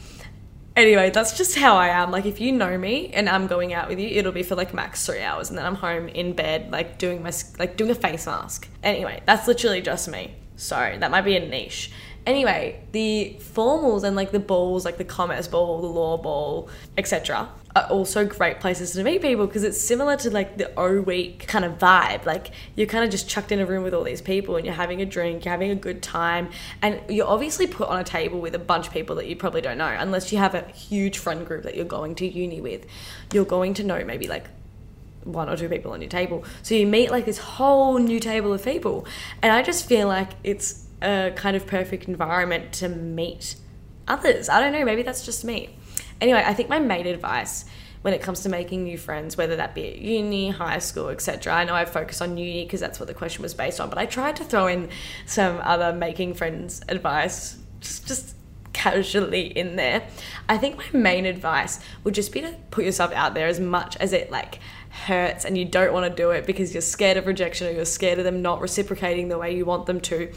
anyway, 0.76 1.10
that's 1.10 1.36
just 1.36 1.56
how 1.58 1.76
I 1.76 1.88
am. 1.88 2.10
Like, 2.10 2.26
if 2.26 2.40
you 2.40 2.52
know 2.52 2.76
me 2.78 3.08
and 3.12 3.28
I'm 3.28 3.46
going 3.46 3.72
out 3.72 3.88
with 3.88 3.98
you, 3.98 4.08
it'll 4.08 4.32
be 4.32 4.42
for 4.42 4.54
like 4.54 4.74
max 4.74 5.04
three 5.06 5.22
hours, 5.22 5.48
and 5.48 5.58
then 5.58 5.64
I'm 5.64 5.74
home 5.74 6.08
in 6.08 6.34
bed, 6.34 6.70
like 6.70 6.98
doing 6.98 7.22
my 7.22 7.32
like 7.58 7.76
doing 7.76 7.90
a 7.90 7.94
face 7.94 8.26
mask. 8.26 8.68
Anyway, 8.82 9.22
that's 9.24 9.48
literally 9.48 9.80
just 9.80 10.08
me. 10.08 10.36
Sorry, 10.56 10.98
that 10.98 11.10
might 11.10 11.22
be 11.22 11.36
a 11.36 11.46
niche. 11.46 11.90
Anyway, 12.26 12.82
the 12.90 13.36
formals 13.38 14.02
and 14.02 14.16
like 14.16 14.32
the 14.32 14.40
balls, 14.40 14.84
like 14.84 14.98
the 14.98 15.04
commerce 15.04 15.46
ball, 15.46 15.80
the 15.80 15.86
law 15.86 16.16
ball, 16.16 16.68
etc., 16.98 17.48
are 17.76 17.86
also 17.88 18.24
great 18.24 18.58
places 18.58 18.92
to 18.92 19.04
meet 19.04 19.20
people 19.20 19.46
because 19.46 19.62
it's 19.62 19.80
similar 19.80 20.16
to 20.16 20.30
like 20.30 20.56
the 20.56 20.72
O 20.78 21.00
week 21.02 21.46
kind 21.46 21.64
of 21.64 21.78
vibe. 21.78 22.24
Like 22.24 22.50
you're 22.74 22.86
kind 22.86 23.04
of 23.04 23.10
just 23.10 23.28
chucked 23.28 23.52
in 23.52 23.60
a 23.60 23.66
room 23.66 23.84
with 23.84 23.94
all 23.94 24.02
these 24.02 24.22
people 24.22 24.56
and 24.56 24.64
you're 24.64 24.74
having 24.74 25.02
a 25.02 25.06
drink, 25.06 25.44
you're 25.44 25.52
having 25.52 25.70
a 25.70 25.76
good 25.76 26.02
time, 26.02 26.50
and 26.82 27.00
you're 27.08 27.28
obviously 27.28 27.66
put 27.66 27.88
on 27.88 28.00
a 28.00 28.04
table 28.04 28.40
with 28.40 28.54
a 28.54 28.58
bunch 28.58 28.88
of 28.88 28.92
people 28.92 29.14
that 29.16 29.28
you 29.28 29.36
probably 29.36 29.60
don't 29.60 29.78
know, 29.78 29.94
unless 29.98 30.32
you 30.32 30.38
have 30.38 30.54
a 30.54 30.62
huge 30.68 31.18
friend 31.18 31.46
group 31.46 31.62
that 31.62 31.76
you're 31.76 31.84
going 31.84 32.14
to 32.16 32.26
uni 32.26 32.60
with. 32.60 32.86
You're 33.32 33.44
going 33.44 33.74
to 33.74 33.84
know 33.84 34.04
maybe 34.04 34.26
like 34.26 34.46
one 35.22 35.48
or 35.48 35.56
two 35.56 35.68
people 35.68 35.92
on 35.92 36.00
your 36.00 36.10
table. 36.10 36.44
So 36.62 36.74
you 36.74 36.86
meet 36.86 37.10
like 37.10 37.24
this 37.24 37.38
whole 37.38 37.98
new 37.98 38.20
table 38.20 38.52
of 38.52 38.64
people. 38.64 39.06
And 39.42 39.52
I 39.52 39.62
just 39.62 39.86
feel 39.86 40.08
like 40.08 40.30
it's 40.44 40.85
a 41.02 41.32
kind 41.36 41.56
of 41.56 41.66
perfect 41.66 42.08
environment 42.08 42.72
to 42.74 42.88
meet 42.88 43.56
others. 44.08 44.48
I 44.48 44.60
don't 44.60 44.72
know, 44.72 44.84
maybe 44.84 45.02
that's 45.02 45.24
just 45.24 45.44
me. 45.44 45.76
Anyway, 46.20 46.42
I 46.44 46.54
think 46.54 46.68
my 46.68 46.78
main 46.78 47.06
advice 47.06 47.64
when 48.02 48.14
it 48.14 48.22
comes 48.22 48.42
to 48.42 48.48
making 48.48 48.84
new 48.84 48.96
friends, 48.96 49.36
whether 49.36 49.56
that 49.56 49.74
be 49.74 49.88
at 49.88 49.98
uni, 49.98 50.50
high 50.50 50.78
school, 50.78 51.08
etc. 51.08 51.52
I 51.52 51.64
know 51.64 51.74
I 51.74 51.84
focus 51.84 52.20
on 52.20 52.36
uni 52.36 52.64
because 52.64 52.80
that's 52.80 53.00
what 53.00 53.08
the 53.08 53.14
question 53.14 53.42
was 53.42 53.52
based 53.52 53.80
on, 53.80 53.88
but 53.88 53.98
I 53.98 54.06
tried 54.06 54.36
to 54.36 54.44
throw 54.44 54.68
in 54.68 54.90
some 55.26 55.60
other 55.62 55.92
making 55.92 56.34
friends 56.34 56.82
advice, 56.88 57.58
just 57.80 58.06
just 58.06 58.36
casually 58.72 59.46
in 59.46 59.76
there. 59.76 60.06
I 60.48 60.58
think 60.58 60.76
my 60.76 61.00
main 61.00 61.26
advice 61.26 61.80
would 62.04 62.14
just 62.14 62.30
be 62.30 62.42
to 62.42 62.54
put 62.70 62.84
yourself 62.84 63.10
out 63.12 63.34
there 63.34 63.48
as 63.48 63.58
much 63.58 63.96
as 63.96 64.12
it 64.12 64.30
like 64.30 64.60
hurts 64.90 65.44
and 65.44 65.58
you 65.58 65.64
don't 65.64 65.92
want 65.92 66.08
to 66.08 66.14
do 66.14 66.30
it 66.30 66.46
because 66.46 66.74
you're 66.74 66.82
scared 66.82 67.16
of 67.16 67.26
rejection 67.26 67.66
or 67.66 67.70
you're 67.70 67.84
scared 67.84 68.18
of 68.18 68.24
them 68.24 68.40
not 68.40 68.60
reciprocating 68.60 69.28
the 69.28 69.38
way 69.38 69.54
you 69.54 69.64
want 69.64 69.86
them 69.86 70.00
to 70.00 70.32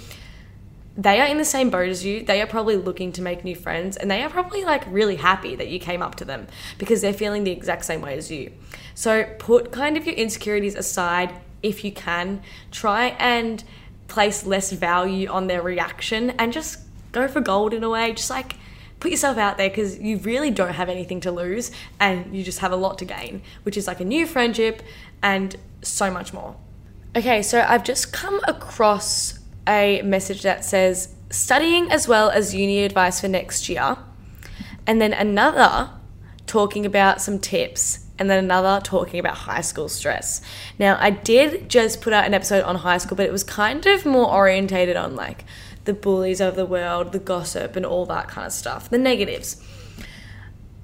they 0.98 1.22
are 1.22 1.28
in 1.28 1.38
the 1.38 1.46
same 1.46 1.70
boat 1.70 1.90
as 1.90 2.04
you. 2.04 2.24
They 2.24 2.42
are 2.42 2.48
probably 2.48 2.76
looking 2.76 3.12
to 3.14 3.22
make 3.22 3.44
new 3.44 3.56
friends 3.56 3.96
and 3.96 4.10
they 4.10 4.22
are 4.22 4.30
probably 4.30 4.64
like 4.64 4.84
really 4.88 5.16
happy 5.16 5.56
that 5.56 5.70
you 5.70 5.80
came 5.80 6.02
up 6.02 6.16
to 6.16 6.26
them 6.26 6.48
because 6.78 7.02
they're 7.02 7.14
feeling 7.14 7.44
the 7.44 7.52
exact 7.52 7.86
same 7.86 8.02
way 8.02 8.18
as 8.18 8.30
you. 8.30 8.52
So 8.96 9.24
put 9.40 9.72
kind 9.72 9.96
of 9.96 10.06
your 10.06 10.16
insecurities 10.16 10.76
aside 10.76 11.34
if 11.64 11.84
you 11.84 11.92
can. 11.92 12.42
Try 12.72 13.16
and 13.20 13.64
place 14.08 14.46
less 14.46 14.72
value 14.72 15.30
on 15.30 15.48
their 15.48 15.62
reaction 15.62 16.32
and 16.32 16.52
just 16.52 16.80
go 17.12 17.28
for 17.28 17.42
gold 17.42 17.74
in 17.74 17.84
a 17.84 17.90
way. 17.90 18.12
Just 18.14 18.30
like 18.30 18.56
put 19.00 19.12
yourself 19.12 19.38
out 19.38 19.58
there 19.58 19.70
because 19.70 20.00
you 20.00 20.18
really 20.18 20.52
don't 20.52 20.74
have 20.74 20.90
anything 20.90 21.22
to 21.22 21.32
lose 21.32 21.72
and 22.00 22.36
you 22.36 22.44
just 22.44 22.60
have 22.60 22.72
a 22.72 22.76
lot 22.76 22.98
to 22.98 23.06
gain, 23.06 23.42
which 23.64 23.78
is 23.78 23.88
like 23.88 24.02
a 24.02 24.06
new 24.06 24.26
friendship 24.26 24.82
and 25.22 25.56
so 25.82 26.12
much 26.12 26.34
more. 26.34 26.56
Okay, 27.16 27.42
so 27.42 27.66
I've 27.68 27.84
just 27.84 28.14
come 28.14 28.40
across 28.48 29.39
a 29.68 30.02
message 30.02 30.42
that 30.44 30.66
says 30.66 31.14
studying 31.30 31.92
as 31.92 32.08
well 32.08 32.30
as 32.30 32.54
uni 32.56 32.84
advice 32.84 33.22
for 33.22 33.28
next 33.28 33.70
year, 33.70 33.98
and 34.88 35.02
then 35.02 35.14
another 35.14 35.92
talking 36.48 36.86
about 36.86 37.22
some 37.22 37.40
tips, 37.40 38.06
and 38.18 38.30
then 38.30 38.44
another 38.44 38.82
talking 38.84 39.20
about 39.20 39.36
high 39.36 39.62
school 39.62 39.88
stress. 39.88 40.42
Now, 40.80 40.98
I 41.00 41.12
did 41.12 41.70
just 41.70 42.02
put 42.02 42.12
out 42.12 42.26
an 42.26 42.34
episode 42.34 42.64
on 42.64 42.78
high 42.78 42.98
school, 42.98 43.16
but 43.16 43.26
it 43.26 43.32
was 43.32 43.44
kind 43.44 43.86
of 43.86 44.06
more 44.06 44.30
orientated 44.34 44.96
on 44.96 45.16
like 45.16 45.46
the 45.86 45.94
bullies 45.94 46.42
of 46.42 46.56
the 46.56 46.66
world, 46.66 47.12
the 47.12 47.20
gossip, 47.20 47.76
and 47.76 47.86
all 47.86 48.06
that 48.08 48.28
kind 48.28 48.48
of 48.48 48.54
stuff, 48.54 48.90
the 48.90 48.98
negatives. 48.98 49.64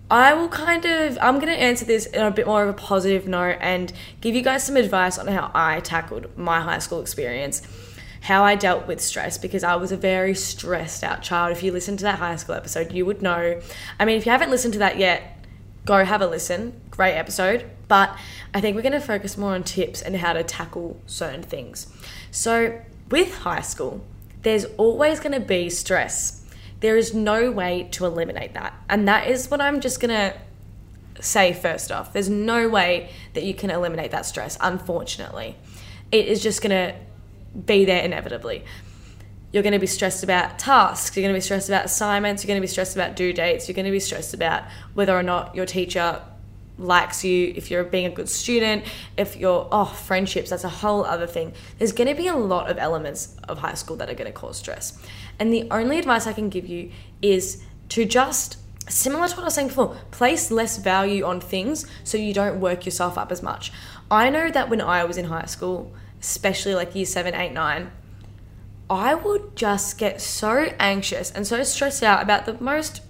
I 0.10 0.36
will 0.36 0.50
kind 0.50 0.86
of, 0.86 1.18
I'm 1.20 1.36
going 1.40 1.52
to 1.52 1.60
answer 1.60 1.84
this 1.84 2.06
in 2.06 2.22
a 2.22 2.30
bit 2.30 2.46
more 2.46 2.62
of 2.62 2.70
a 2.70 2.74
positive 2.74 3.28
note 3.28 3.58
and 3.60 3.92
give 4.22 4.36
you 4.36 4.44
guys 4.44 4.64
some 4.64 4.78
advice 4.78 5.18
on 5.18 5.28
how 5.28 5.50
I 5.56 5.80
tackled 5.80 6.38
my 6.38 6.62
high 6.62 6.78
school 6.78 7.02
experience 7.02 7.64
how 8.26 8.44
I 8.44 8.56
dealt 8.56 8.88
with 8.88 9.00
stress 9.00 9.38
because 9.38 9.64
I 9.64 9.76
was 9.76 9.92
a 9.92 9.98
very 9.98 10.34
stressed 10.34 11.04
out 11.04 11.22
child. 11.22 11.52
If 11.52 11.62
you 11.62 11.72
listen 11.72 11.96
to 11.98 12.04
that 12.06 12.18
high 12.18 12.38
school 12.38 12.56
episode, 12.56 12.92
you 12.92 13.06
would 13.06 13.22
know. 13.22 13.62
I 14.00 14.06
mean, 14.06 14.18
if 14.18 14.26
you 14.26 14.32
haven't 14.32 14.50
listened 14.50 14.74
to 14.74 14.80
that 14.80 14.98
yet, 14.98 15.46
go 15.86 16.04
have 16.04 16.24
a 16.24 16.28
listen. 16.28 16.74
Great 16.90 17.14
episode. 17.14 17.70
But 17.88 18.18
I 18.52 18.62
think 18.62 18.76
we're 18.76 18.82
going 18.82 18.94
to 18.94 19.00
focus 19.00 19.38
more 19.38 19.54
on 19.54 19.64
tips 19.64 20.02
and 20.02 20.16
how 20.16 20.34
to 20.34 20.44
tackle 20.44 21.00
certain 21.06 21.44
things. 21.44 21.86
So, 22.32 22.82
with 23.12 23.32
high 23.36 23.62
school, 23.62 24.04
there's 24.42 24.66
always 24.78 25.20
going 25.20 25.40
to 25.40 25.40
be 25.40 25.70
stress. 25.70 26.44
There 26.80 26.98
is 26.98 27.14
no 27.14 27.52
way 27.52 27.90
to 27.92 28.08
eliminate 28.08 28.56
that. 28.56 28.74
And 28.90 29.08
that 29.08 29.30
is 29.30 29.52
what 29.52 29.62
I'm 29.62 29.80
just 29.80 30.00
going 30.00 30.10
to 30.10 30.36
say 31.22 31.54
first 31.54 31.92
off. 31.92 32.12
There's 32.12 32.30
no 32.30 32.70
way 32.70 33.12
that 33.36 33.44
you 33.44 33.54
can 33.54 33.70
eliminate 33.70 34.10
that 34.10 34.26
stress, 34.26 34.58
unfortunately. 34.62 35.58
It 36.12 36.26
is 36.26 36.42
just 36.42 36.64
going 36.64 36.72
to 36.72 37.00
be 37.66 37.86
there 37.86 38.04
inevitably. 38.04 38.64
You're 39.52 39.64
going 39.64 39.74
to 39.74 39.80
be 39.80 39.88
stressed 39.88 40.24
about 40.24 40.60
tasks, 40.60 41.16
you're 41.16 41.24
going 41.24 41.34
to 41.34 41.38
be 41.38 41.42
stressed 41.42 41.70
about 41.70 41.86
assignments, 41.86 42.44
you're 42.44 42.50
going 42.50 42.60
to 42.60 42.68
be 42.68 42.68
stressed 42.68 42.96
about 42.96 43.16
due 43.16 43.32
dates, 43.32 43.68
you're 43.68 43.76
going 43.76 43.86
to 43.86 43.92
be 43.92 44.00
stressed 44.00 44.34
about 44.34 44.64
whether 44.94 45.18
or 45.18 45.24
not 45.24 45.56
your 45.56 45.66
teacher 45.66 46.22
likes 46.78 47.24
you, 47.24 47.54
if 47.56 47.72
you're 47.72 47.84
being 47.84 48.06
a 48.06 48.10
good 48.10 48.30
student, 48.30 48.84
if 49.18 49.38
you're, 49.38 49.68
oh, 49.72 49.86
friendships, 49.86 50.50
that's 50.50 50.64
a 50.64 50.70
whole 50.70 51.06
other 51.06 51.28
thing. 51.28 51.54
There's 51.78 51.94
going 51.94 52.10
to 52.10 52.16
be 52.16 52.28
a 52.28 52.36
lot 52.36 52.70
of 52.70 52.78
elements 52.78 53.38
of 53.48 53.60
high 53.60 53.76
school 53.76 53.96
that 53.98 54.10
are 54.10 54.14
going 54.14 54.32
to 54.32 54.38
cause 54.38 54.58
stress. 54.58 55.02
And 55.40 55.54
the 55.54 55.68
only 55.72 56.00
advice 56.00 56.28
I 56.28 56.34
can 56.34 56.50
give 56.50 56.68
you 56.68 56.92
is 57.22 57.64
to 57.90 58.06
just, 58.06 58.58
similar 58.90 59.28
to 59.28 59.36
what 59.36 59.44
I 59.44 59.46
was 59.46 59.54
saying 59.54 59.70
before, 59.70 59.96
place 60.12 60.52
less 60.52 60.78
value 60.78 61.24
on 61.24 61.40
things 61.40 61.86
so 62.04 62.18
you 62.18 62.34
don't 62.34 62.60
work 62.60 62.86
yourself 62.86 63.18
up 63.18 63.32
as 63.32 63.42
much. 63.42 63.72
I 64.12 64.30
know 64.30 64.52
that 64.52 64.70
when 64.70 64.82
I 64.82 65.06
was 65.06 65.18
in 65.18 65.26
high 65.26 65.46
school, 65.46 65.94
especially 66.26 66.76
like 66.76 66.96
year 66.96 67.06
seven, 67.06 67.34
eight, 67.36 67.54
nine, 67.54 67.92
I 68.90 69.16
would 69.16 69.56
just 69.56 69.98
get 69.98 70.22
so 70.22 70.72
anxious 70.80 71.32
and 71.32 71.48
so 71.48 71.64
stressed 71.64 72.04
out 72.04 72.22
about 72.22 72.46
the 72.46 72.62
most 72.62 73.02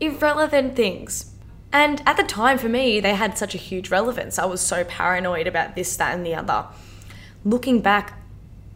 irrelevant 0.00 0.74
things. 0.76 1.32
And 1.72 2.02
at 2.06 2.16
the 2.16 2.22
time, 2.22 2.58
for 2.58 2.68
me, 2.68 3.00
they 3.00 3.14
had 3.14 3.36
such 3.36 3.54
a 3.54 3.58
huge 3.58 3.90
relevance. 3.90 4.38
I 4.38 4.44
was 4.44 4.60
so 4.60 4.84
paranoid 4.84 5.46
about 5.46 5.74
this, 5.74 5.96
that, 5.96 6.14
and 6.14 6.24
the 6.24 6.34
other. 6.34 6.66
Looking 7.44 7.80
back, 7.80 8.18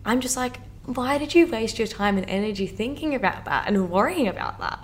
I'm 0.05 0.21
just 0.21 0.37
like, 0.37 0.59
why 0.85 1.19
did 1.19 1.35
you 1.35 1.47
waste 1.47 1.79
your 1.79 1.89
time 1.89 2.17
and 2.17 2.29
energy 2.29 2.67
thinking 2.67 3.15
about 3.15 3.45
that 3.45 3.69
and 3.69 3.91
worrying 3.91 4.27
about 4.27 4.59
that? 4.59 4.81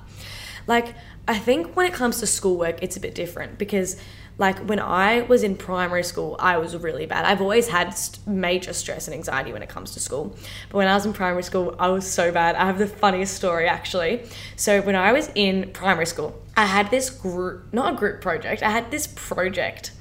Like, 0.67 0.95
I 1.27 1.39
think 1.39 1.75
when 1.75 1.87
it 1.87 1.93
comes 1.93 2.21
to 2.21 2.27
schoolwork, 2.27 2.83
it's 2.83 2.97
a 2.97 3.01
bit 3.01 3.15
different 3.15 3.59
because 3.59 3.97
like 4.37 4.59
when 4.59 4.81
I 4.81 5.23
was 5.23 5.43
in 5.43 5.57
primary 5.57 6.03
school, 6.03 6.37
I 6.41 6.59
was 6.59 6.77
really 6.77 7.07
bad. 7.07 7.25
I've 7.25 7.41
always 7.41 7.69
had 7.69 7.95
major 8.27 8.73
stress 8.73 9.07
and 9.07 9.15
anxiety 9.15 9.53
when 9.53 9.63
it 9.63 9.69
comes 9.69 9.93
to 9.93 10.01
school. 10.01 10.37
But 10.71 10.79
when 10.79 10.89
I 10.89 10.95
was 10.95 11.07
in 11.07 11.13
primary 11.13 11.45
school, 11.45 11.77
I 11.79 11.89
was 11.89 12.11
so 12.11 12.33
bad. 12.33 12.57
I 12.57 12.67
have 12.67 12.79
the 12.79 12.87
funniest 12.89 13.35
story 13.35 13.69
actually. 13.69 14.25
So 14.57 14.81
when 14.83 14.97
I 14.97 15.13
was 15.13 15.31
in 15.35 15.71
primary 15.73 16.07
school, 16.07 16.41
I 16.57 16.67
had 16.67 16.91
this 16.91 17.11
group, 17.11 17.73
not 17.73 17.95
a 17.95 17.97
group 17.97 18.21
project, 18.21 18.63
I 18.63 18.71
had 18.71 18.91
this 18.91 19.07
project 19.07 19.93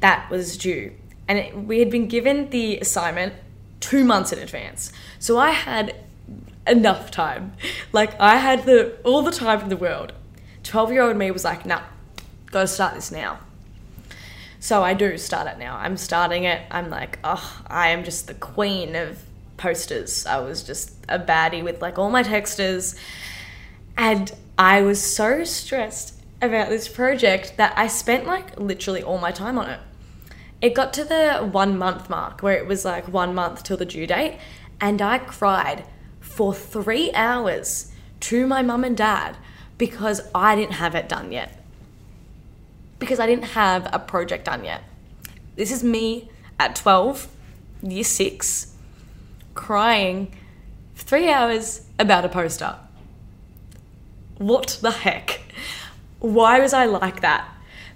that 0.00 0.30
was 0.30 0.56
due. 0.56 0.92
And 1.28 1.38
it, 1.38 1.56
we 1.56 1.78
had 1.78 1.90
been 1.90 2.08
given 2.08 2.50
the 2.50 2.78
assignment 2.78 3.34
two 3.80 4.04
months 4.04 4.32
in 4.32 4.38
advance. 4.38 4.92
So 5.18 5.38
I 5.38 5.50
had 5.50 5.94
enough 6.66 7.10
time. 7.10 7.52
Like 7.92 8.18
I 8.18 8.36
had 8.36 8.64
the 8.64 8.96
all 9.04 9.22
the 9.22 9.30
time 9.30 9.60
in 9.60 9.68
the 9.68 9.76
world. 9.76 10.12
12 10.62 10.92
year 10.92 11.02
old 11.02 11.16
me 11.16 11.30
was 11.30 11.44
like, 11.44 11.66
nah, 11.66 11.82
gotta 12.50 12.66
start 12.66 12.94
this 12.94 13.12
now. 13.12 13.40
So 14.64 14.82
I 14.82 14.94
do 14.94 15.18
start 15.18 15.46
it 15.46 15.58
now. 15.58 15.76
I'm 15.76 15.98
starting 15.98 16.44
it. 16.44 16.62
I'm 16.70 16.88
like, 16.88 17.18
oh, 17.22 17.62
I 17.66 17.90
am 17.90 18.02
just 18.02 18.28
the 18.28 18.32
queen 18.32 18.96
of 18.96 19.22
posters. 19.58 20.24
I 20.24 20.38
was 20.38 20.62
just 20.62 20.94
a 21.06 21.18
baddie 21.18 21.62
with 21.62 21.82
like 21.82 21.98
all 21.98 22.10
my 22.10 22.22
texters. 22.22 22.98
And 23.98 24.32
I 24.56 24.80
was 24.80 25.02
so 25.02 25.44
stressed 25.44 26.18
about 26.40 26.70
this 26.70 26.88
project 26.88 27.58
that 27.58 27.76
I 27.76 27.88
spent 27.88 28.24
like 28.24 28.58
literally 28.58 29.02
all 29.02 29.18
my 29.18 29.32
time 29.32 29.58
on 29.58 29.68
it. 29.68 29.80
It 30.62 30.74
got 30.74 30.94
to 30.94 31.04
the 31.04 31.40
one 31.40 31.76
month 31.76 32.08
mark 32.08 32.42
where 32.42 32.56
it 32.56 32.66
was 32.66 32.86
like 32.86 33.06
one 33.06 33.34
month 33.34 33.64
till 33.64 33.76
the 33.76 33.84
due 33.84 34.06
date, 34.06 34.38
and 34.80 35.02
I 35.02 35.18
cried 35.18 35.84
for 36.20 36.54
three 36.54 37.12
hours 37.12 37.92
to 38.20 38.46
my 38.46 38.62
mum 38.62 38.82
and 38.82 38.96
dad 38.96 39.36
because 39.76 40.22
I 40.34 40.56
didn't 40.56 40.76
have 40.76 40.94
it 40.94 41.06
done 41.06 41.32
yet 41.32 41.63
because 42.98 43.20
I 43.20 43.26
didn't 43.26 43.44
have 43.44 43.88
a 43.92 43.98
project 43.98 44.46
done 44.46 44.64
yet. 44.64 44.82
This 45.56 45.70
is 45.70 45.84
me 45.84 46.30
at 46.58 46.76
12, 46.76 47.28
year 47.82 48.04
six, 48.04 48.74
crying 49.54 50.32
for 50.94 51.04
three 51.04 51.30
hours 51.30 51.86
about 51.98 52.24
a 52.24 52.28
poster. 52.28 52.76
What 54.38 54.78
the 54.80 54.90
heck? 54.90 55.40
Why 56.18 56.58
was 56.60 56.72
I 56.72 56.86
like 56.86 57.20
that? 57.20 57.53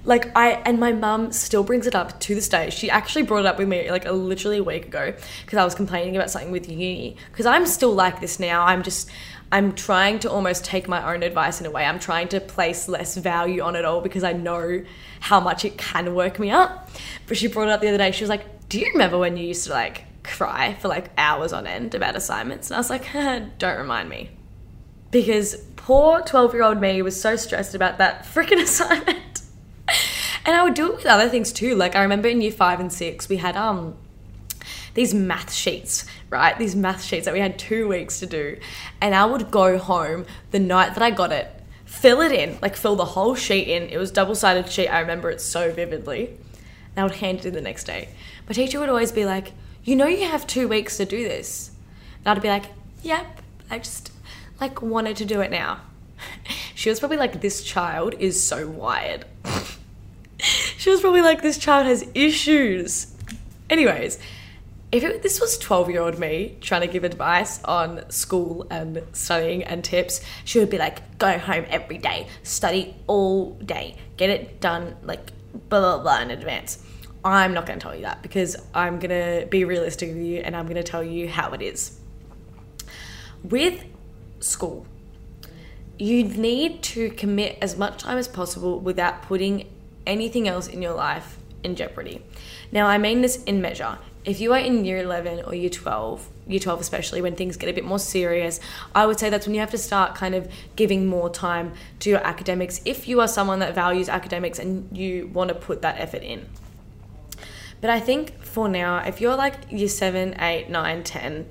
Like 0.08 0.34
I 0.34 0.52
and 0.64 0.80
my 0.80 0.92
mum 0.92 1.32
still 1.32 1.62
brings 1.62 1.86
it 1.86 1.94
up 1.94 2.18
to 2.20 2.34
this 2.34 2.48
day. 2.48 2.70
She 2.70 2.88
actually 2.88 3.24
brought 3.24 3.40
it 3.40 3.46
up 3.46 3.58
with 3.58 3.68
me 3.68 3.90
like 3.90 4.06
a, 4.06 4.12
literally 4.12 4.56
a 4.56 4.64
week 4.64 4.86
ago 4.86 5.14
because 5.44 5.58
I 5.58 5.64
was 5.64 5.74
complaining 5.74 6.16
about 6.16 6.30
something 6.30 6.50
with 6.50 6.66
uni. 6.66 7.16
Because 7.30 7.44
I'm 7.44 7.66
still 7.66 7.92
like 7.92 8.18
this 8.22 8.40
now. 8.40 8.64
I'm 8.64 8.82
just 8.82 9.10
I'm 9.52 9.74
trying 9.74 10.18
to 10.20 10.30
almost 10.30 10.64
take 10.64 10.88
my 10.88 11.12
own 11.12 11.22
advice 11.22 11.60
in 11.60 11.66
a 11.66 11.70
way. 11.70 11.84
I'm 11.84 11.98
trying 11.98 12.28
to 12.28 12.40
place 12.40 12.88
less 12.88 13.18
value 13.18 13.60
on 13.60 13.76
it 13.76 13.84
all 13.84 14.00
because 14.00 14.24
I 14.24 14.32
know 14.32 14.82
how 15.20 15.40
much 15.40 15.66
it 15.66 15.76
can 15.76 16.14
work 16.14 16.38
me 16.38 16.50
up. 16.50 16.88
But 17.26 17.36
she 17.36 17.46
brought 17.46 17.68
it 17.68 17.72
up 17.72 17.82
the 17.82 17.88
other 17.88 17.98
day. 17.98 18.10
She 18.10 18.22
was 18.22 18.30
like, 18.30 18.66
Do 18.70 18.78
you 18.78 18.90
remember 18.92 19.18
when 19.18 19.36
you 19.36 19.46
used 19.46 19.66
to 19.66 19.72
like 19.72 20.04
cry 20.22 20.72
for 20.80 20.88
like 20.88 21.10
hours 21.18 21.52
on 21.52 21.66
end 21.66 21.94
about 21.94 22.16
assignments? 22.16 22.70
And 22.70 22.76
I 22.76 22.78
was 22.78 22.88
like, 22.88 23.12
Don't 23.58 23.78
remind 23.78 24.08
me. 24.08 24.30
Because 25.10 25.54
poor 25.76 26.22
12 26.22 26.54
year 26.54 26.62
old 26.62 26.80
me 26.80 27.02
was 27.02 27.20
so 27.20 27.36
stressed 27.36 27.74
about 27.74 27.98
that 27.98 28.24
freaking 28.24 28.62
assignment. 28.62 29.18
And 30.48 30.56
I 30.56 30.62
would 30.62 30.72
do 30.72 30.90
it 30.90 30.96
with 30.96 31.04
other 31.04 31.28
things 31.28 31.52
too. 31.52 31.74
Like 31.74 31.94
I 31.94 32.00
remember 32.00 32.26
in 32.26 32.40
year 32.40 32.50
five 32.50 32.80
and 32.80 32.90
six, 32.90 33.28
we 33.28 33.36
had 33.36 33.54
um 33.54 33.94
these 34.94 35.12
math 35.12 35.52
sheets, 35.52 36.06
right? 36.30 36.58
These 36.58 36.74
math 36.74 37.04
sheets 37.04 37.26
that 37.26 37.34
we 37.34 37.40
had 37.40 37.58
two 37.58 37.86
weeks 37.86 38.18
to 38.20 38.26
do. 38.26 38.58
And 39.02 39.14
I 39.14 39.26
would 39.26 39.50
go 39.50 39.76
home 39.76 40.24
the 40.50 40.58
night 40.58 40.94
that 40.94 41.02
I 41.02 41.10
got 41.10 41.32
it, 41.32 41.50
fill 41.84 42.22
it 42.22 42.32
in, 42.32 42.58
like 42.62 42.76
fill 42.76 42.96
the 42.96 43.04
whole 43.04 43.34
sheet 43.34 43.68
in. 43.68 43.90
It 43.90 43.98
was 43.98 44.10
double 44.10 44.34
sided 44.34 44.72
sheet. 44.72 44.88
I 44.88 45.00
remember 45.00 45.30
it 45.30 45.42
so 45.42 45.70
vividly. 45.70 46.28
And 46.96 47.00
I 47.00 47.02
would 47.02 47.16
hand 47.16 47.40
it 47.40 47.44
in 47.44 47.52
the 47.52 47.60
next 47.60 47.84
day. 47.84 48.08
My 48.48 48.54
teacher 48.54 48.80
would 48.80 48.88
always 48.88 49.12
be 49.12 49.26
like, 49.26 49.52
You 49.84 49.96
know, 49.96 50.06
you 50.06 50.26
have 50.26 50.46
two 50.46 50.66
weeks 50.66 50.96
to 50.96 51.04
do 51.04 51.28
this. 51.28 51.72
And 52.24 52.28
I'd 52.28 52.42
be 52.42 52.48
like, 52.48 52.72
Yep, 53.02 53.42
I 53.68 53.80
just 53.80 54.12
like 54.62 54.80
wanted 54.80 55.18
to 55.18 55.26
do 55.26 55.42
it 55.42 55.50
now. 55.50 55.82
she 56.74 56.88
was 56.88 57.00
probably 57.00 57.18
like, 57.18 57.42
This 57.42 57.62
child 57.62 58.14
is 58.18 58.42
so 58.42 58.66
wired. 58.66 59.26
she 60.88 60.92
was 60.92 61.02
probably 61.02 61.20
like, 61.20 61.42
This 61.42 61.58
child 61.58 61.84
has 61.84 62.08
issues. 62.14 63.14
Anyways, 63.68 64.18
if 64.90 65.04
it, 65.04 65.22
this 65.22 65.38
was 65.38 65.58
12 65.58 65.90
year 65.90 66.00
old 66.00 66.18
me 66.18 66.56
trying 66.62 66.80
to 66.80 66.86
give 66.86 67.04
advice 67.04 67.62
on 67.64 68.08
school 68.10 68.66
and 68.70 69.02
studying 69.12 69.64
and 69.64 69.84
tips, 69.84 70.22
she 70.46 70.58
would 70.58 70.70
be 70.70 70.78
like, 70.78 71.18
go 71.18 71.36
home 71.36 71.66
every 71.68 71.98
day, 71.98 72.26
study 72.42 72.96
all 73.06 73.50
day, 73.56 73.96
get 74.16 74.30
it 74.30 74.62
done, 74.62 74.96
like 75.02 75.30
blah, 75.68 75.80
blah, 75.80 76.02
blah 76.02 76.20
in 76.22 76.30
advance. 76.30 76.82
I'm 77.22 77.52
not 77.52 77.66
going 77.66 77.78
to 77.78 77.82
tell 77.82 77.94
you 77.94 78.02
that 78.02 78.22
because 78.22 78.56
I'm 78.72 78.98
going 78.98 79.10
to 79.10 79.46
be 79.46 79.66
realistic 79.66 80.08
with 80.08 80.24
you 80.24 80.38
and 80.38 80.56
I'm 80.56 80.64
going 80.64 80.76
to 80.76 80.82
tell 80.82 81.04
you 81.04 81.28
how 81.28 81.52
it 81.52 81.60
is. 81.60 82.00
With 83.44 83.84
school. 84.40 84.86
You 85.98 86.24
need 86.24 86.82
to 86.84 87.10
commit 87.10 87.58
as 87.60 87.76
much 87.76 87.98
time 87.98 88.16
as 88.16 88.26
possible 88.26 88.80
without 88.80 89.20
putting 89.20 89.68
anything 90.08 90.48
else 90.48 90.66
in 90.66 90.82
your 90.82 90.94
life 90.94 91.38
in 91.62 91.76
jeopardy. 91.76 92.22
Now, 92.72 92.86
I 92.86 92.98
mean 92.98 93.20
this 93.20 93.42
in 93.44 93.60
measure. 93.60 93.98
If 94.24 94.40
you 94.40 94.52
are 94.52 94.58
in 94.58 94.84
year 94.84 94.98
11 94.98 95.44
or 95.44 95.54
year 95.54 95.70
12, 95.70 96.28
year 96.48 96.60
12 96.60 96.80
especially, 96.80 97.22
when 97.22 97.34
things 97.34 97.56
get 97.56 97.70
a 97.70 97.72
bit 97.72 97.84
more 97.84 97.98
serious, 97.98 98.60
I 98.94 99.06
would 99.06 99.18
say 99.18 99.30
that's 99.30 99.46
when 99.46 99.54
you 99.54 99.60
have 99.60 99.70
to 99.70 99.78
start 99.78 100.14
kind 100.14 100.34
of 100.34 100.50
giving 100.76 101.06
more 101.06 101.30
time 101.30 101.72
to 102.00 102.10
your 102.10 102.26
academics 102.26 102.80
if 102.84 103.08
you 103.08 103.20
are 103.20 103.28
someone 103.28 103.60
that 103.60 103.74
values 103.74 104.08
academics 104.08 104.58
and 104.58 104.96
you 104.96 105.28
want 105.28 105.48
to 105.48 105.54
put 105.54 105.82
that 105.82 105.98
effort 105.98 106.22
in. 106.22 106.46
But 107.80 107.90
I 107.90 108.00
think 108.00 108.42
for 108.42 108.68
now, 108.68 108.98
if 108.98 109.20
you're 109.20 109.36
like 109.36 109.54
year 109.70 109.88
7, 109.88 110.34
8, 110.40 110.68
9, 110.68 111.02
10, 111.04 111.46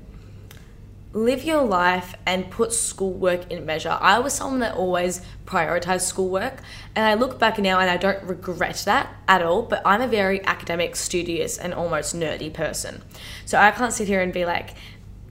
live 1.18 1.44
your 1.44 1.64
life 1.64 2.16
and 2.26 2.50
put 2.52 2.72
schoolwork 2.72 3.52
in 3.52 3.66
measure. 3.66 3.98
I 4.00 4.20
was 4.20 4.34
someone 4.34 4.60
that 4.60 4.76
always 4.76 5.22
prioritized 5.46 6.02
schoolwork, 6.02 6.62
and 6.96 7.06
I 7.06 7.16
look 7.16 7.40
back 7.40 7.58
now 7.58 7.80
and 7.80 7.90
I 7.90 7.98
don't 7.98 8.24
regret 8.24 8.84
that 8.86 9.16
at 9.28 9.42
all. 9.42 9.64
But 9.64 9.82
I'm 9.86 10.02
a 10.02 10.08
very 10.08 10.46
academic, 10.46 10.96
studious, 10.96 11.58
and 11.58 11.74
almost 11.74 12.16
nerdy 12.16 12.54
person. 12.54 13.02
So 13.46 13.58
I 13.58 13.72
can't 13.72 13.92
sit 13.94 14.08
here 14.08 14.22
and 14.22 14.32
be 14.32 14.46
like, 14.46 14.76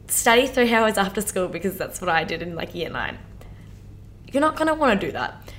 study 0.08 0.46
three 0.46 0.72
hours 0.72 0.98
after 0.98 1.20
school 1.20 1.48
because 1.48 1.78
that's 1.78 2.00
what 2.00 2.10
I 2.10 2.24
did 2.24 2.42
in 2.42 2.54
like 2.54 2.74
year 2.74 2.90
nine. 2.90 3.18
You're 4.32 4.40
not 4.40 4.56
gonna 4.56 4.74
wanna 4.74 4.98
do 4.98 5.12
that. 5.12 5.52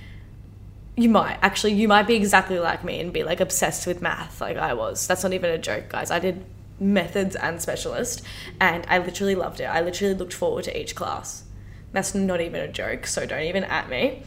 You 0.96 1.10
might. 1.10 1.38
Actually, 1.41 1.74
you 1.74 1.88
might 1.88 2.07
be 2.07 2.15
exactly 2.15 2.60
like 2.60 2.84
me 2.84 3.00
and 3.00 3.13
be 3.13 3.24
like 3.24 3.39
obsessed 3.39 3.88
with 3.88 4.01
math 4.01 4.41
like 4.41 4.57
I 4.57 4.74
was. 4.74 5.07
That's 5.07 5.24
not 5.24 5.34
even 5.34 5.51
a 5.51 5.57
joke, 5.57 5.89
guys. 5.89 6.12
I 6.12 6.19
did 6.19 6.43
methods 6.79 7.36
and 7.36 7.62
specialist 7.62 8.22
and 8.60 8.86
I 8.88 9.00
literally 9.00 9.36
loved 9.36 9.60
it. 9.60 9.65
I 9.65 9.81
literally 9.81 10.13
looked 10.13 10.34
forward 10.34 10.65
to 10.65 10.79
each 10.79 10.96
class. 10.96 11.43
That's 11.91 12.13
not 12.13 12.41
even 12.41 12.62
a 12.62 12.67
joke, 12.67 13.07
so 13.07 13.25
don't 13.25 13.43
even 13.43 13.63
at 13.63 13.89
me. 13.89 14.24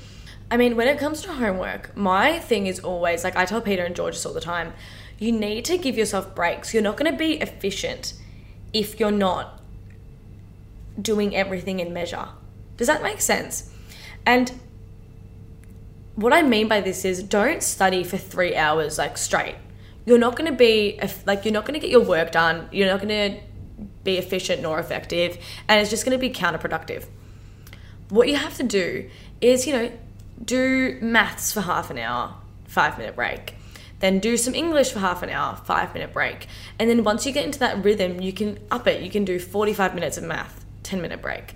I 0.51 0.57
mean, 0.57 0.75
when 0.77 0.89
it 0.89 0.99
comes 0.99 1.23
to 1.23 1.33
homework, 1.33 1.97
my 1.97 2.39
thing 2.39 2.67
is 2.67 2.81
always 2.81 3.23
like 3.23 3.37
I 3.37 3.45
tell 3.45 3.61
Peter 3.61 3.85
and 3.85 3.95
George 3.95 4.25
all 4.27 4.33
the 4.33 4.41
time, 4.41 4.73
you 5.19 5.31
need 5.31 5.65
to 5.67 5.79
give 5.79 5.97
yourself 5.97 6.35
breaks. 6.35 6.75
You're 6.75 6.83
not 6.83 6.97
going 6.97 7.11
to 7.11 7.17
be 7.17 7.35
efficient 7.35 8.15
if 8.73 8.99
you're 8.99 9.11
not 9.13 9.63
doing 11.01 11.37
everything 11.37 11.79
in 11.79 11.93
measure. 11.93 12.29
Does 12.77 12.89
that 12.89 13.03
make 13.03 13.21
sense? 13.21 13.71
And 14.27 14.53
what 16.17 16.33
I 16.33 16.43
mean 16.43 16.67
by 16.69 16.81
this 16.81 17.05
is 17.05 17.23
don't 17.23 17.63
study 17.63 18.03
for 18.03 18.17
three 18.17 18.57
hours 18.57 18.99
like 18.99 19.17
straight 19.17 19.57
you're 20.07 20.19
not 20.19 20.37
going 20.37 20.51
to 20.51 20.57
be 20.57 20.99
like 21.27 21.45
you're 21.45 21.53
not 21.53 21.65
going 21.65 21.79
to 21.79 21.81
get 21.81 21.91
your 21.91 22.05
work 22.05 22.33
done 22.33 22.69
you're 22.73 22.89
not 22.89 23.01
going 23.01 23.09
to 23.09 23.41
be 24.05 24.19
efficient 24.19 24.63
nor 24.63 24.79
effective 24.79 25.39
and 25.69 25.81
it's 25.81 25.91
just 25.91 26.05
going 26.05 26.19
to 26.19 26.21
be 26.21 26.33
counterproductive. 26.33 27.07
What 28.09 28.29
you 28.29 28.37
have 28.37 28.57
to 28.57 28.63
do 28.63 29.09
is 29.41 29.67
you 29.67 29.73
know 29.73 29.93
do 30.45 30.99
maths 31.01 31.53
for 31.53 31.61
half 31.61 31.91
an 31.91 31.99
hour 31.99 32.35
five 32.67 32.99
minute 32.99 33.15
break. 33.15 33.55
Then 34.01 34.19
do 34.19 34.37
some 34.37 34.55
english 34.55 34.91
for 34.91 34.99
half 34.99 35.23
an 35.23 35.31
hour 35.31 35.57
five 35.57 35.93
minute 35.95 36.13
break. 36.13 36.47
And 36.79 36.89
then 36.89 37.05
once 37.05 37.27
you 37.27 37.33
get 37.33 37.45
into 37.45 37.59
that 37.61 37.85
rhythm 37.85 38.21
you 38.21 38.33
can 38.33 38.59
up 38.71 38.87
it. 38.87 39.03
You 39.03 39.11
can 39.11 39.25
do 39.25 39.39
45 39.39 39.95
minutes 39.95 40.17
of 40.17 40.25
math 40.25 40.65
10 40.83 41.01
minute 41.01 41.23
break. 41.23 41.55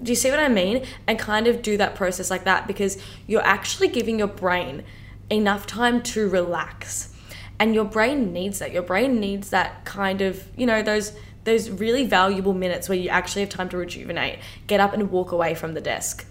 Do 0.00 0.12
you 0.12 0.16
see 0.16 0.30
what 0.30 0.38
i 0.38 0.48
mean? 0.48 0.84
And 1.06 1.18
kind 1.18 1.46
of 1.46 1.62
do 1.62 1.76
that 1.78 1.94
process 1.96 2.30
like 2.30 2.44
that 2.44 2.66
because 2.66 3.02
you're 3.26 3.44
actually 3.44 3.88
giving 3.88 4.18
your 4.18 4.28
brain 4.28 4.84
enough 5.30 5.66
time 5.66 6.02
to 6.02 6.28
relax 6.28 7.12
and 7.58 7.74
your 7.74 7.84
brain 7.84 8.32
needs 8.32 8.58
that. 8.60 8.72
Your 8.72 8.82
brain 8.82 9.20
needs 9.20 9.50
that 9.50 9.84
kind 9.84 10.20
of 10.20 10.46
you 10.56 10.66
know 10.66 10.82
those 10.82 11.12
those 11.44 11.70
really 11.70 12.04
valuable 12.04 12.54
minutes 12.54 12.88
where 12.88 12.98
you 12.98 13.08
actually 13.08 13.40
have 13.40 13.48
time 13.48 13.68
to 13.70 13.76
rejuvenate 13.76 14.38
get 14.66 14.80
up 14.80 14.92
and 14.92 15.10
walk 15.10 15.32
away 15.32 15.54
from 15.54 15.74
the 15.74 15.80
desk. 15.80 16.26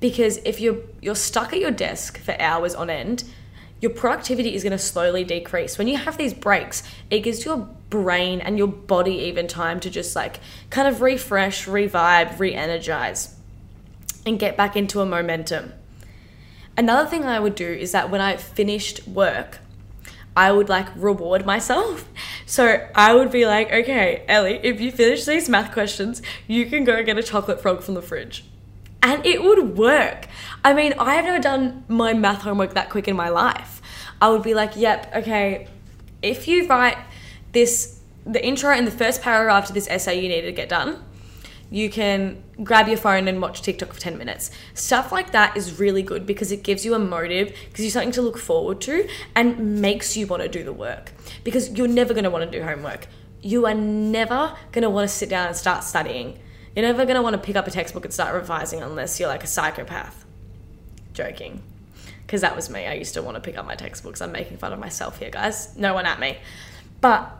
Because 0.00 0.38
if 0.38 0.60
you're 0.60 0.78
you're 1.00 1.14
stuck 1.14 1.52
at 1.52 1.58
your 1.58 1.70
desk 1.70 2.18
for 2.18 2.40
hours 2.40 2.74
on 2.74 2.90
end 2.90 3.24
your 3.78 3.90
productivity 3.90 4.54
is 4.54 4.62
going 4.62 4.72
to 4.72 4.78
slowly 4.78 5.22
decrease. 5.22 5.76
When 5.76 5.86
you 5.86 5.96
have 5.98 6.16
these 6.16 6.34
breaks 6.34 6.82
it 7.10 7.20
gives 7.20 7.44
your 7.44 7.68
brain 7.90 8.40
and 8.40 8.58
your 8.58 8.68
body 8.68 9.14
even 9.14 9.46
time 9.46 9.80
to 9.80 9.90
just 9.90 10.16
like 10.16 10.40
kind 10.70 10.88
of 10.88 11.00
refresh 11.00 11.66
revive 11.66 12.40
re-energize 12.40 13.34
and 14.24 14.38
get 14.38 14.56
back 14.56 14.76
into 14.76 15.00
a 15.00 15.06
momentum 15.06 15.72
Another 16.76 17.08
thing 17.08 17.24
I 17.24 17.40
would 17.40 17.54
do 17.54 17.66
is 17.66 17.92
that 17.92 18.10
when 18.10 18.20
I 18.20 18.36
finished 18.36 19.06
work, 19.08 19.58
I 20.36 20.52
would 20.52 20.68
like 20.68 20.88
reward 20.96 21.46
myself. 21.46 22.08
So 22.48 22.88
I 22.94 23.12
would 23.12 23.32
be 23.32 23.44
like, 23.44 23.72
okay, 23.72 24.24
Ellie, 24.28 24.60
if 24.62 24.80
you 24.80 24.92
finish 24.92 25.24
these 25.24 25.48
math 25.48 25.72
questions, 25.72 26.22
you 26.46 26.66
can 26.66 26.84
go 26.84 27.02
get 27.02 27.18
a 27.18 27.22
chocolate 27.24 27.60
frog 27.60 27.82
from 27.82 27.94
the 27.94 28.02
fridge. 28.02 28.44
And 29.02 29.26
it 29.26 29.42
would 29.42 29.76
work. 29.76 30.28
I 30.64 30.72
mean, 30.72 30.94
I 30.96 31.16
have 31.16 31.24
never 31.24 31.42
done 31.42 31.84
my 31.88 32.12
math 32.12 32.42
homework 32.42 32.74
that 32.74 32.88
quick 32.88 33.08
in 33.08 33.16
my 33.16 33.30
life. 33.30 33.82
I 34.22 34.28
would 34.28 34.44
be 34.44 34.54
like, 34.54 34.76
yep, 34.76 35.12
okay, 35.16 35.66
if 36.22 36.46
you 36.46 36.68
write 36.68 36.98
this, 37.50 37.98
the 38.24 38.44
intro 38.46 38.70
and 38.70 38.86
the 38.86 38.92
first 38.92 39.22
paragraph 39.22 39.66
to 39.66 39.72
this 39.72 39.88
essay 39.88 40.20
you 40.20 40.28
need 40.28 40.42
to 40.42 40.52
get 40.52 40.68
done, 40.68 41.02
you 41.70 41.90
can 41.90 42.42
grab 42.62 42.88
your 42.88 42.96
phone 42.96 43.26
and 43.28 43.42
watch 43.42 43.62
TikTok 43.62 43.92
for 43.92 44.00
10 44.00 44.16
minutes. 44.16 44.50
Stuff 44.74 45.10
like 45.10 45.32
that 45.32 45.56
is 45.56 45.78
really 45.78 46.02
good 46.02 46.26
because 46.26 46.52
it 46.52 46.62
gives 46.62 46.84
you 46.84 46.94
a 46.94 46.98
motive, 46.98 47.54
gives 47.70 47.84
you 47.84 47.90
something 47.90 48.12
to 48.12 48.22
look 48.22 48.38
forward 48.38 48.80
to, 48.82 49.08
and 49.34 49.80
makes 49.80 50.16
you 50.16 50.26
want 50.26 50.42
to 50.42 50.48
do 50.48 50.62
the 50.62 50.72
work. 50.72 51.12
Because 51.44 51.70
you're 51.70 51.88
never 51.88 52.14
going 52.14 52.24
to 52.24 52.30
want 52.30 52.50
to 52.50 52.58
do 52.58 52.64
homework. 52.64 53.08
You 53.40 53.66
are 53.66 53.74
never 53.74 54.56
going 54.72 54.82
to 54.82 54.90
want 54.90 55.08
to 55.08 55.14
sit 55.14 55.28
down 55.28 55.48
and 55.48 55.56
start 55.56 55.84
studying. 55.84 56.38
You're 56.74 56.84
never 56.84 57.04
going 57.04 57.16
to 57.16 57.22
want 57.22 57.34
to 57.34 57.42
pick 57.42 57.56
up 57.56 57.66
a 57.66 57.70
textbook 57.70 58.04
and 58.04 58.14
start 58.14 58.34
revising 58.34 58.82
unless 58.82 59.18
you're 59.18 59.28
like 59.28 59.44
a 59.44 59.48
psychopath. 59.48 60.24
Joking. 61.14 61.62
Because 62.22 62.40
that 62.40 62.54
was 62.54 62.68
me. 62.68 62.86
I 62.86 62.94
used 62.94 63.14
to 63.14 63.22
want 63.22 63.36
to 63.36 63.40
pick 63.40 63.56
up 63.56 63.66
my 63.66 63.76
textbooks. 63.76 64.20
I'm 64.20 64.32
making 64.32 64.58
fun 64.58 64.72
of 64.72 64.78
myself 64.78 65.18
here, 65.18 65.30
guys. 65.30 65.76
No 65.76 65.94
one 65.94 66.06
at 66.06 66.20
me. 66.20 66.38
But 67.00 67.32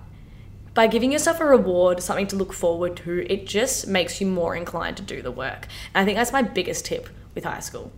by 0.77 0.87
giving 0.87 1.11
yourself 1.11 1.41
a 1.41 1.45
reward, 1.47 2.03
something 2.03 2.27
to 2.27 2.37
look 2.37 2.53
forward 2.53 2.99
to, 2.99 3.27
it 3.33 3.47
just 3.47 3.89
makes 3.89 4.21
you 4.21 4.27
more 4.27 4.55
inclined 4.55 4.99
to 4.99 5.03
do 5.03 5.23
the 5.23 5.31
work. 5.31 5.67
And 5.95 6.03
I 6.03 6.05
think 6.05 6.19
that's 6.19 6.33
my 6.33 6.43
biggest 6.43 6.85
tip 6.85 7.09
with 7.35 7.45
high 7.45 7.61
school. 7.61 7.91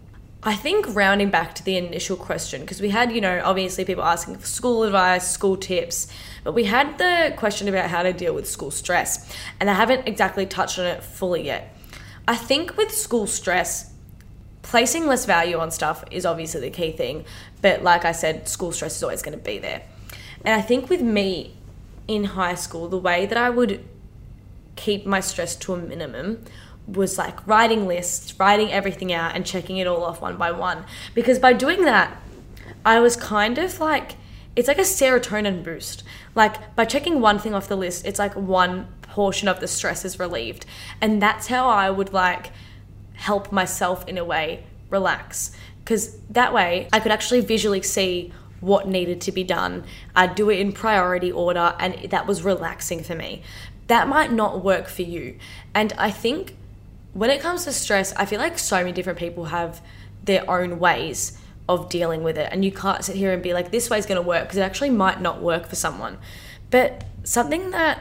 I 0.45 0.55
think 0.55 0.95
rounding 0.95 1.29
back 1.31 1.57
to 1.57 1.65
the 1.65 1.77
initial 1.77 2.17
question, 2.17 2.61
because 2.61 2.81
we 2.81 2.91
had, 2.91 3.11
you 3.11 3.21
know, 3.21 3.43
obviously 3.45 3.85
people 3.85 4.05
asking 4.05 4.37
for 4.37 4.47
school 4.47 4.85
advice, 4.85 5.29
school 5.29 5.57
tips, 5.57 6.07
but 6.45 6.53
we 6.53 6.65
had 6.65 6.99
the 6.99 7.35
question 7.37 7.67
about 7.67 7.91
how 7.91 8.05
to 8.05 8.13
deal 8.13 8.33
with 8.33 8.49
school 8.49 8.71
stress, 8.71 9.29
and 9.59 9.69
I 9.69 9.75
haven't 9.75 10.07
exactly 10.07 10.47
touched 10.47 10.79
on 10.79 10.87
it 10.87 11.03
fully 11.03 11.45
yet. 11.45 11.77
I 12.29 12.37
think 12.37 12.77
with 12.77 12.93
school 12.93 13.27
stress, 13.27 13.93
placing 14.63 15.09
less 15.09 15.25
value 15.25 15.59
on 15.59 15.73
stuff 15.73 16.05
is 16.13 16.25
obviously 16.25 16.61
the 16.61 16.71
key 16.71 16.93
thing, 16.93 17.25
but 17.61 17.83
like 17.83 18.05
I 18.05 18.13
said, 18.13 18.47
school 18.47 18.71
stress 18.71 18.97
is 18.97 19.03
always 19.03 19.23
going 19.23 19.37
to 19.37 19.45
be 19.45 19.59
there. 19.59 19.83
And 20.45 20.55
I 20.55 20.63
think 20.63 20.89
with 20.89 21.03
me, 21.03 21.57
in 22.09 22.25
high 22.25 22.55
school, 22.55 22.89
the 22.89 22.99
way 22.99 23.27
that 23.27 23.39
I 23.39 23.51
would 23.51 23.87
keep 24.77 25.07
my 25.07 25.21
stress 25.21 25.55
to 25.57 25.75
a 25.75 25.77
minimum 25.77 26.45
was 26.87 27.19
like 27.19 27.47
writing 27.47 27.87
lists, 27.87 28.39
writing 28.39 28.73
everything 28.73 29.13
out, 29.13 29.37
and 29.37 29.45
checking 29.45 29.77
it 29.77 29.87
all 29.87 30.03
off 30.03 30.23
one 30.23 30.37
by 30.37 30.51
one. 30.51 30.85
Because 31.15 31.39
by 31.39 31.53
doing 31.53 31.85
that, 31.85 32.21
I 32.85 33.01
was 33.01 33.15
kind 33.15 33.59
of 33.59 33.79
like, 33.79 34.17
it's 34.57 34.69
like 34.69 34.79
a 34.79 34.83
serotonin 34.83 35.63
boost. 35.63 36.03
Like 36.35 36.75
by 36.75 36.87
checking 36.87 37.21
one 37.21 37.39
thing 37.39 37.55
off 37.55 37.69
the 37.69 37.77
list, 37.77 38.07
it's 38.07 38.19
like 38.19 38.35
one 38.35 38.89
portion 39.03 39.49
of 39.49 39.61
the 39.61 39.69
stress 39.69 40.05
is 40.05 40.19
relieved. 40.19 40.65
And 41.01 41.21
that's 41.21 41.49
how 41.49 41.69
I 41.69 41.91
would 41.91 42.13
like 42.13 42.51
help 43.15 43.53
myself 43.53 44.09
in 44.09 44.17
a 44.17 44.25
way 44.25 44.65
relax. 44.89 45.53
Because 45.81 46.17
that 46.31 46.55
way 46.55 46.89
I 46.93 47.01
could 47.01 47.13
actually 47.13 47.41
visually 47.41 47.83
see 47.83 48.33
what 48.61 48.89
needed 48.89 49.21
to 49.23 49.33
be 49.33 49.45
done. 49.45 49.85
I'd 50.17 50.35
do 50.35 50.51
it 50.51 50.59
in 50.59 50.73
priority 50.73 51.31
order, 51.31 51.75
and 51.79 52.11
that 52.11 52.27
was 52.27 52.43
relaxing 52.43 53.03
for 53.03 53.15
me. 53.15 53.43
That 53.87 54.09
might 54.09 54.33
not 54.33 54.63
work 54.63 54.89
for 54.89 55.03
you. 55.03 55.39
And 55.75 55.93
I 55.97 56.11
think 56.11 56.57
when 57.13 57.31
it 57.31 57.41
comes 57.41 57.65
to 57.65 57.73
stress, 57.73 58.13
I 58.15 58.25
feel 58.25 58.39
like 58.39 58.59
so 58.59 58.77
many 58.77 58.93
different 58.93 59.19
people 59.19 59.47
have 59.47 59.81
their 60.25 60.49
own 60.51 60.79
ways 60.79 61.39
of 61.69 61.89
dealing 61.89 62.23
with 62.23 62.39
it. 62.39 62.49
And 62.53 62.65
you 62.65 62.73
can't 62.73 63.05
sit 63.05 63.17
here 63.17 63.33
and 63.33 63.43
be 63.43 63.53
like, 63.53 63.71
this 63.71 63.91
way 63.91 63.99
is 63.99 64.07
going 64.07 64.21
to 64.21 64.27
work 64.27 64.45
because 64.45 64.59
it 64.59 64.63
actually 64.63 64.91
might 64.91 65.21
not 65.21 65.43
work 65.43 65.69
for 65.69 65.77
someone. 65.77 66.19
But 66.71 67.05
something 67.25 67.71
that 67.71 68.01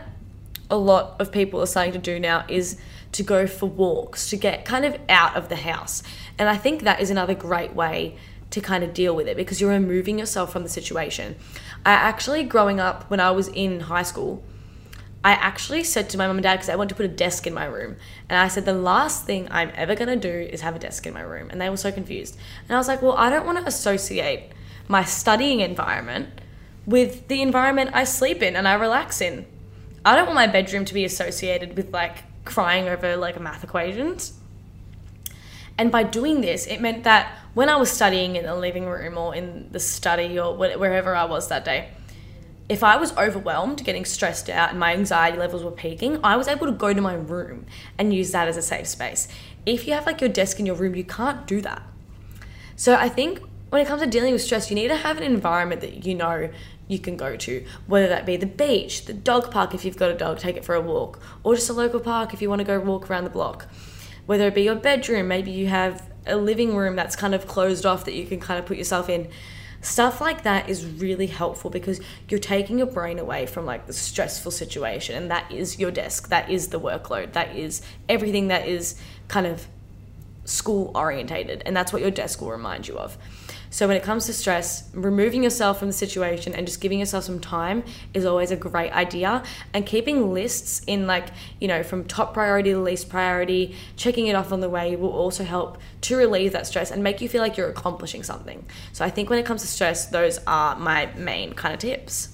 a 0.70 0.78
lot 0.78 1.20
of 1.20 1.32
people 1.32 1.62
are 1.62 1.66
starting 1.66 1.94
to 1.94 2.00
do 2.00 2.20
now 2.20 2.46
is 2.48 2.78
to 3.14 3.24
go 3.24 3.48
for 3.48 3.66
walks, 3.68 4.30
to 4.30 4.38
get 4.38 4.66
kind 4.66 4.86
of 4.86 4.98
out 5.10 5.36
of 5.36 5.50
the 5.50 5.56
house. 5.56 6.04
And 6.38 6.50
I 6.50 6.58
think 6.58 6.84
that 6.84 7.00
is 7.00 7.10
another 7.10 7.34
great 7.34 7.74
way 7.74 8.18
to 8.52 8.62
kind 8.62 8.84
of 8.84 8.94
deal 8.94 9.16
with 9.16 9.28
it 9.28 9.36
because 9.36 9.60
you're 9.60 9.72
removing 9.72 10.20
yourself 10.20 10.52
from 10.52 10.64
the 10.64 10.70
situation. 10.70 11.36
I 11.86 11.92
actually, 11.92 12.44
growing 12.44 12.80
up 12.80 13.10
when 13.10 13.20
I 13.20 13.32
was 13.32 13.48
in 13.50 13.82
high 13.82 14.04
school, 14.04 14.44
I 15.24 15.32
actually 15.32 15.84
said 15.84 16.10
to 16.12 16.18
my 16.18 16.28
mum 16.28 16.38
and 16.38 16.44
dad, 16.44 16.56
because 16.56 16.70
I 16.70 16.76
want 16.76 16.90
to 16.90 16.96
put 16.96 17.06
a 17.06 17.10
desk 17.10 17.48
in 17.48 17.54
my 17.54 17.66
room, 17.66 17.98
and 18.30 18.40
I 18.40 18.48
said, 18.48 18.66
the 18.66 18.74
last 18.74 19.26
thing 19.26 19.48
I'm 19.52 19.72
ever 19.76 19.96
going 19.96 20.08
to 20.08 20.16
do 20.16 20.50
is 20.50 20.62
have 20.62 20.76
a 20.76 20.80
desk 20.80 21.06
in 21.06 21.14
my 21.14 21.22
room. 21.22 21.50
And 21.50 21.60
they 21.60 21.70
were 21.70 21.78
so 21.78 21.92
confused. 21.92 22.38
And 22.68 22.76
I 22.76 22.78
was 22.78 22.88
like, 22.88 23.02
well, 23.02 23.18
I 23.18 23.30
don't 23.30 23.46
want 23.46 23.58
to 23.58 23.66
associate 23.66 24.52
my 24.88 25.04
studying 25.04 25.60
environment 25.60 26.30
with 26.86 27.28
the 27.28 27.42
environment 27.42 27.90
I 27.94 28.06
sleep 28.06 28.42
in 28.42 28.56
and 28.56 28.68
I 28.68 28.76
relax 28.76 29.20
in. 29.20 29.46
I 30.06 30.16
don't 30.16 30.26
want 30.26 30.36
my 30.36 30.48
bedroom 30.48 30.86
to 30.86 30.94
be 30.94 31.04
associated 31.04 31.76
with 31.76 31.92
like 31.92 32.24
crying 32.46 32.88
over 32.88 33.18
like 33.18 33.36
a 33.36 33.42
math 33.42 33.66
equations. 33.66 34.37
And 35.78 35.92
by 35.92 36.04
doing 36.04 36.42
this, 36.42 36.66
it 36.66 36.82
meant 36.82 37.04
that 37.04 37.38
when 37.54 37.70
I 37.70 37.76
was 37.76 37.92
studying 37.92 38.36
in 38.36 38.46
the 38.46 38.56
living 38.56 38.86
room 38.86 39.18
or 39.18 39.36
in 39.36 39.72
the 39.72 39.80
study 39.80 40.40
or 40.40 40.56
wherever 40.56 41.16
I 41.16 41.26
was 41.26 41.50
that 41.50 41.66
day, 41.66 41.90
if 42.70 42.84
I 42.84 42.98
was 42.98 43.16
overwhelmed, 43.18 43.86
getting 43.86 44.04
stressed 44.04 44.50
out, 44.50 44.72
and 44.72 44.80
my 44.80 44.94
anxiety 44.94 45.38
levels 45.38 45.64
were 45.64 45.72
peaking, 45.72 46.20
I 46.24 46.36
was 46.36 46.48
able 46.48 46.66
to 46.66 46.74
go 46.74 46.94
to 46.94 47.02
my 47.02 47.14
room 47.14 47.66
and 47.98 48.14
use 48.14 48.32
that 48.32 48.48
as 48.48 48.58
a 48.58 48.62
safe 48.62 48.88
space. 48.88 49.28
If 49.66 49.88
you 49.88 49.94
have 49.94 50.06
like 50.06 50.20
your 50.20 50.30
desk 50.30 50.60
in 50.60 50.66
your 50.66 50.76
room, 50.76 50.96
you 50.96 51.04
can't 51.04 51.48
do 51.48 51.62
that. 51.62 51.82
So 52.76 52.96
I 52.96 53.08
think 53.08 53.42
when 53.70 53.82
it 53.82 53.88
comes 53.88 54.02
to 54.02 54.08
dealing 54.08 54.34
with 54.34 54.42
stress, 54.42 54.70
you 54.70 54.76
need 54.76 54.90
to 54.90 54.98
have 54.98 55.18
an 55.18 55.24
environment 55.24 55.82
that 55.82 56.06
you 56.06 56.16
know 56.16 56.50
you 56.88 57.00
can 57.00 57.18
go 57.18 57.36
to, 57.36 57.66
whether 57.86 58.08
that 58.08 58.26
be 58.26 58.38
the 58.38 58.46
beach, 58.46 59.06
the 59.06 59.14
dog 59.14 59.52
park 59.52 59.74
if 59.74 59.84
you've 59.86 59.98
got 59.98 60.12
a 60.12 60.14
dog, 60.14 60.40
take 60.40 60.58
it 60.58 60.66
for 60.66 60.76
a 60.76 60.82
walk, 60.82 61.20
or 61.44 61.56
just 61.56 61.70
a 61.70 61.74
local 61.74 62.00
park 62.00 62.34
if 62.34 62.42
you 62.42 62.50
want 62.50 62.60
to 62.60 62.66
go 62.66 62.80
walk 62.80 63.10
around 63.10 63.24
the 63.24 63.30
block. 63.30 63.68
Whether 64.28 64.48
it 64.48 64.56
be 64.56 64.62
your 64.62 64.76
bedroom, 64.76 65.28
maybe 65.28 65.52
you 65.52 65.68
have 65.68 66.08
a 66.28 66.36
living 66.36 66.76
room 66.76 66.96
that's 66.96 67.16
kind 67.16 67.34
of 67.34 67.48
closed 67.48 67.86
off 67.86 68.06
that 68.06 68.14
you 68.14 68.28
can 68.28 68.40
kind 68.40 68.60
of 68.60 68.66
put 68.66 68.78
yourself 68.78 69.10
in. 69.10 69.30
Stuff 69.82 70.20
like 70.20 70.44
that 70.44 70.70
is 70.70 70.86
really 70.86 71.28
helpful 71.28 71.70
because 71.70 72.02
you're 72.28 72.40
taking 72.40 72.78
your 72.78 72.88
brain 72.88 73.20
away 73.20 73.46
from 73.46 73.66
like 73.66 73.88
the 73.88 73.94
stressful 73.94 74.52
situation, 74.52 75.16
and 75.16 75.32
that 75.32 75.52
is 75.52 75.80
your 75.80 75.92
desk, 75.92 76.30
that 76.30 76.50
is 76.50 76.68
the 76.68 76.80
workload, 76.80 77.34
that 77.34 77.56
is 77.56 77.82
everything 78.10 78.50
that 78.50 78.68
is 78.68 79.00
kind 79.28 79.48
of 79.48 79.68
school 80.46 80.92
orientated, 80.94 81.64
and 81.66 81.76
that's 81.76 81.94
what 81.94 82.02
your 82.02 82.12
desk 82.12 82.42
will 82.42 82.52
remind 82.52 82.88
you 82.88 82.98
of. 82.98 83.18
So 83.70 83.88
when 83.88 83.98
it 83.98 84.04
comes 84.04 84.26
to 84.28 84.34
stress, 84.34 84.90
removing 84.94 85.44
yourself 85.44 85.80
from 85.80 85.88
the 85.88 85.94
situation 85.94 86.54
and 86.54 86.66
just 86.66 86.82
giving 86.82 87.00
yourself 87.00 87.26
some 87.26 87.40
time 87.40 87.84
is 88.14 88.26
always 88.26 88.52
a 88.52 88.56
great 88.56 88.92
idea. 88.92 89.44
And 89.74 89.86
keeping 89.86 90.34
lists 90.34 90.82
in 90.88 91.08
like, 91.08 91.28
you 91.60 91.68
know, 91.68 91.84
from 91.84 92.06
top 92.06 92.34
priority 92.34 92.72
to 92.72 92.80
least 92.80 93.10
priority, 93.10 93.76
checking 93.96 94.28
it 94.28 94.36
off 94.36 94.52
on 94.52 94.60
the 94.60 94.70
way 94.70 94.96
will 94.96 95.12
also 95.12 95.44
help 95.44 95.80
to 96.02 96.16
relieve 96.16 96.54
that 96.54 96.68
stress 96.68 96.92
and 96.92 97.04
make 97.04 97.22
you 97.22 97.30
feel 97.30 97.42
like 97.42 97.58
you're 97.58 97.70
accomplishing 97.70 98.24
something. 98.24 98.66
So 98.94 99.04
I 99.04 99.10
think 99.10 99.30
when 99.30 99.40
it 99.40 99.46
comes 99.46 99.62
to 99.62 99.68
stress, 99.68 100.08
those 100.08 100.40
are 100.48 100.78
my 100.78 101.08
main 101.16 101.54
kind 101.54 101.74
of 101.74 101.80
tips. 101.80 102.30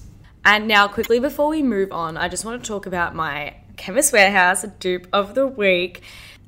And 0.46 0.68
now, 0.68 0.88
quickly 0.88 1.20
before 1.20 1.48
we 1.48 1.62
move 1.62 1.90
on, 1.90 2.18
I 2.18 2.28
just 2.28 2.44
want 2.44 2.62
to 2.62 2.68
talk 2.68 2.84
about 2.84 3.14
my 3.14 3.54
Chemist 3.76 4.12
Warehouse 4.12 4.64
dupe 4.78 5.06
of 5.12 5.34
the 5.34 5.46
week. 5.46 6.02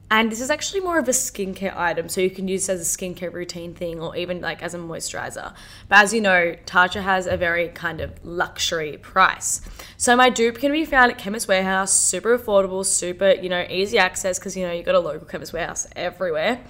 And 0.09 0.31
this 0.31 0.41
is 0.41 0.51
actually 0.51 0.81
more 0.81 0.99
of 0.99 1.09
a 1.09 1.13
skincare 1.13 1.77
item, 1.77 2.09
so 2.09 2.21
you 2.21 2.31
can 2.31 2.47
use 2.47 2.69
it 2.69 2.75
as 2.75 2.81
a 2.81 2.99
skincare 2.99 3.33
routine 3.33 3.75
thing 3.75 4.01
or 4.01 4.15
even 4.15 4.41
like 4.41 4.63
as 4.63 4.73
a 4.73 4.79
moisturizer. 4.79 5.53
But 5.89 5.99
as 5.99 6.15
you 6.15 6.21
know, 6.21 6.55
Tatcha 6.65 7.03
has 7.03 7.27
a 7.27 7.37
very 7.37 7.69
kind 7.69 8.01
of 8.01 8.13
luxury 8.25 8.99
price. 8.99 9.63
So 9.97 10.15
my 10.15 10.31
dupe 10.31 10.59
can 10.59 10.71
be 10.71 10.85
found 10.85 11.11
at 11.11 11.19
Chemist 11.19 11.49
Warehouse, 11.49 11.93
super 11.93 12.39
affordable, 12.39 12.87
super, 12.87 13.33
you 13.33 13.49
know, 13.49 13.67
easy 13.69 13.99
access 13.99 14.39
because 14.39 14.57
you 14.57 14.65
know 14.65 14.73
you 14.73 14.85
got 14.85 14.95
a 14.95 15.01
local 15.01 15.27
Chemist 15.27 15.53
Warehouse 15.53 15.89
everywhere 15.97 16.61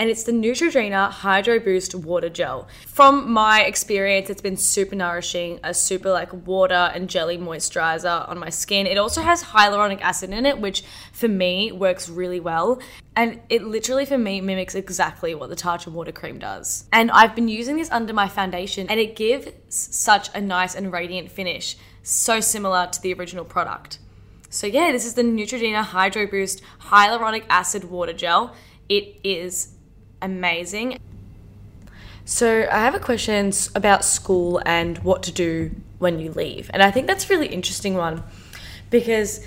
and 0.00 0.08
it's 0.08 0.22
the 0.22 0.32
Neutrogena 0.32 1.10
Hydro 1.10 1.60
Boost 1.60 1.94
Water 1.94 2.30
Gel. 2.30 2.66
From 2.86 3.30
my 3.30 3.64
experience, 3.64 4.30
it's 4.30 4.40
been 4.40 4.56
super 4.56 4.96
nourishing, 4.96 5.60
a 5.62 5.74
super 5.74 6.10
like 6.10 6.32
water 6.46 6.90
and 6.94 7.06
jelly 7.06 7.36
moisturizer 7.36 8.26
on 8.26 8.38
my 8.38 8.48
skin. 8.48 8.86
It 8.86 8.96
also 8.96 9.20
has 9.20 9.44
hyaluronic 9.44 10.00
acid 10.00 10.30
in 10.30 10.46
it, 10.46 10.58
which 10.58 10.84
for 11.12 11.28
me 11.28 11.70
works 11.70 12.08
really 12.08 12.40
well. 12.40 12.80
And 13.14 13.42
it 13.50 13.62
literally 13.62 14.06
for 14.06 14.16
me 14.16 14.40
mimics 14.40 14.74
exactly 14.74 15.34
what 15.34 15.50
the 15.50 15.54
Tatcha 15.54 15.88
water 15.88 16.12
cream 16.12 16.38
does. 16.38 16.86
And 16.94 17.10
I've 17.10 17.34
been 17.34 17.48
using 17.48 17.76
this 17.76 17.90
under 17.90 18.14
my 18.14 18.26
foundation 18.26 18.86
and 18.88 18.98
it 18.98 19.16
gives 19.16 19.48
such 19.68 20.34
a 20.34 20.40
nice 20.40 20.74
and 20.74 20.90
radiant 20.90 21.30
finish, 21.30 21.76
so 22.02 22.40
similar 22.40 22.86
to 22.86 23.02
the 23.02 23.12
original 23.12 23.44
product. 23.44 23.98
So 24.48 24.66
yeah, 24.66 24.92
this 24.92 25.04
is 25.04 25.12
the 25.12 25.22
Neutrogena 25.22 25.82
Hydro 25.82 26.26
Boost 26.26 26.62
Hyaluronic 26.84 27.44
Acid 27.50 27.84
Water 27.84 28.14
Gel. 28.14 28.54
It 28.88 29.16
is 29.22 29.74
amazing. 30.22 30.98
So, 32.24 32.68
I 32.70 32.78
have 32.78 32.94
a 32.94 33.00
question 33.00 33.52
about 33.74 34.04
school 34.04 34.62
and 34.64 34.98
what 34.98 35.22
to 35.24 35.32
do 35.32 35.72
when 35.98 36.18
you 36.20 36.32
leave. 36.32 36.70
And 36.72 36.82
I 36.82 36.90
think 36.90 37.06
that's 37.06 37.28
a 37.28 37.28
really 37.28 37.48
interesting 37.48 37.94
one 37.94 38.22
because 38.90 39.44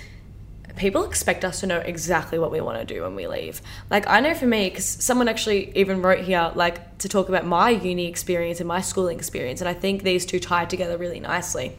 people 0.76 1.04
expect 1.04 1.44
us 1.44 1.60
to 1.60 1.66
know 1.66 1.78
exactly 1.78 2.38
what 2.38 2.50
we 2.50 2.60
want 2.60 2.78
to 2.78 2.94
do 2.94 3.02
when 3.02 3.14
we 3.14 3.26
leave. 3.26 3.62
Like, 3.90 4.08
I 4.08 4.20
know 4.20 4.34
for 4.34 4.46
me, 4.46 4.68
because 4.68 4.84
someone 4.84 5.28
actually 5.28 5.76
even 5.76 6.02
wrote 6.02 6.24
here, 6.24 6.50
like, 6.54 6.98
to 6.98 7.08
talk 7.08 7.28
about 7.28 7.46
my 7.46 7.70
uni 7.70 8.06
experience 8.06 8.60
and 8.60 8.68
my 8.68 8.80
schooling 8.80 9.16
experience. 9.16 9.60
And 9.60 9.68
I 9.68 9.74
think 9.74 10.02
these 10.02 10.26
two 10.26 10.40
tie 10.40 10.64
together 10.64 10.96
really 10.96 11.20
nicely. 11.20 11.76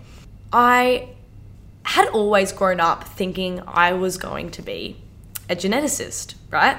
I 0.53 1.09
had 1.83 2.07
always 2.09 2.51
grown 2.51 2.79
up 2.79 3.03
thinking 3.03 3.61
I 3.67 3.93
was 3.93 4.17
going 4.17 4.51
to 4.51 4.61
be 4.61 4.97
a 5.49 5.55
geneticist, 5.55 6.35
right? 6.49 6.77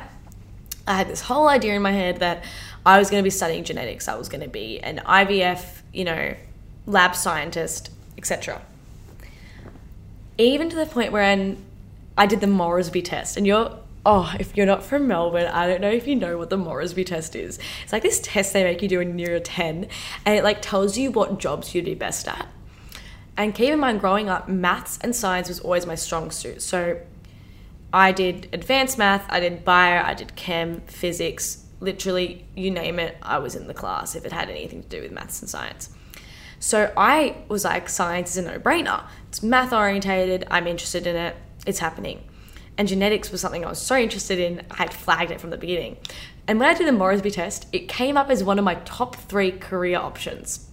I 0.86 0.96
had 0.96 1.08
this 1.08 1.22
whole 1.22 1.48
idea 1.48 1.74
in 1.74 1.82
my 1.82 1.92
head 1.92 2.20
that 2.20 2.44
I 2.84 2.98
was 2.98 3.10
going 3.10 3.20
to 3.20 3.24
be 3.24 3.30
studying 3.30 3.64
genetics. 3.64 4.08
I 4.08 4.14
was 4.14 4.28
going 4.28 4.42
to 4.42 4.48
be 4.48 4.78
an 4.80 5.02
IVF, 5.04 5.82
you 5.92 6.04
know, 6.04 6.34
lab 6.86 7.16
scientist, 7.16 7.90
etc. 8.16 8.62
Even 10.38 10.70
to 10.70 10.76
the 10.76 10.86
point 10.86 11.12
where 11.12 11.56
I 12.16 12.26
did 12.26 12.40
the 12.40 12.46
Morrisby 12.46 13.04
test, 13.04 13.36
and 13.36 13.46
you're 13.46 13.78
oh, 14.06 14.32
if 14.38 14.56
you're 14.56 14.66
not 14.66 14.84
from 14.84 15.08
Melbourne, 15.08 15.48
I 15.48 15.66
don't 15.66 15.80
know 15.80 15.90
if 15.90 16.06
you 16.06 16.14
know 16.14 16.38
what 16.38 16.48
the 16.48 16.56
Morrisby 16.56 17.04
test 17.04 17.34
is. 17.34 17.58
It's 17.82 17.92
like 17.92 18.04
this 18.04 18.20
test 18.22 18.52
they 18.52 18.62
make 18.62 18.80
you 18.80 18.88
do 18.88 19.00
in 19.00 19.18
year 19.18 19.40
10, 19.40 19.88
and 20.24 20.38
it 20.38 20.44
like 20.44 20.62
tells 20.62 20.96
you 20.96 21.10
what 21.10 21.40
jobs 21.40 21.74
you'd 21.74 21.84
be 21.84 21.96
best 21.96 22.28
at. 22.28 22.46
And 23.36 23.52
keep 23.52 23.70
in 23.70 23.80
mind, 23.80 24.00
growing 24.00 24.28
up, 24.28 24.48
maths 24.48 24.98
and 25.02 25.14
science 25.14 25.48
was 25.48 25.58
always 25.60 25.86
my 25.86 25.96
strong 25.96 26.30
suit. 26.30 26.62
So 26.62 27.00
I 27.96 28.12
did 28.12 28.50
advanced 28.52 28.98
math, 28.98 29.24
I 29.30 29.40
did 29.40 29.64
bio, 29.64 30.02
I 30.04 30.12
did 30.12 30.36
chem, 30.36 30.82
physics, 30.82 31.64
literally 31.80 32.44
you 32.54 32.70
name 32.70 32.98
it, 32.98 33.16
I 33.22 33.38
was 33.38 33.54
in 33.54 33.68
the 33.68 33.72
class 33.72 34.14
if 34.14 34.26
it 34.26 34.32
had 34.32 34.50
anything 34.50 34.82
to 34.82 34.88
do 34.90 35.00
with 35.00 35.12
maths 35.12 35.40
and 35.40 35.48
science. 35.48 35.88
So 36.60 36.92
I 36.94 37.38
was 37.48 37.64
like, 37.64 37.88
science 37.88 38.32
is 38.32 38.36
a 38.36 38.42
no 38.42 38.58
brainer. 38.58 39.06
It's 39.28 39.42
math 39.42 39.72
orientated, 39.72 40.46
I'm 40.50 40.66
interested 40.66 41.06
in 41.06 41.16
it, 41.16 41.36
it's 41.66 41.78
happening. 41.78 42.22
And 42.76 42.86
genetics 42.86 43.32
was 43.32 43.40
something 43.40 43.64
I 43.64 43.70
was 43.70 43.80
so 43.80 43.96
interested 43.96 44.38
in, 44.38 44.66
I 44.72 44.76
had 44.76 44.92
flagged 44.92 45.30
it 45.30 45.40
from 45.40 45.48
the 45.48 45.56
beginning. 45.56 45.96
And 46.46 46.60
when 46.60 46.68
I 46.68 46.74
did 46.74 46.86
the 46.86 46.92
Morrisby 46.92 47.32
test, 47.32 47.66
it 47.72 47.88
came 47.88 48.18
up 48.18 48.28
as 48.28 48.44
one 48.44 48.58
of 48.58 48.64
my 48.66 48.74
top 48.84 49.16
three 49.16 49.52
career 49.52 49.96
options. 49.96 50.68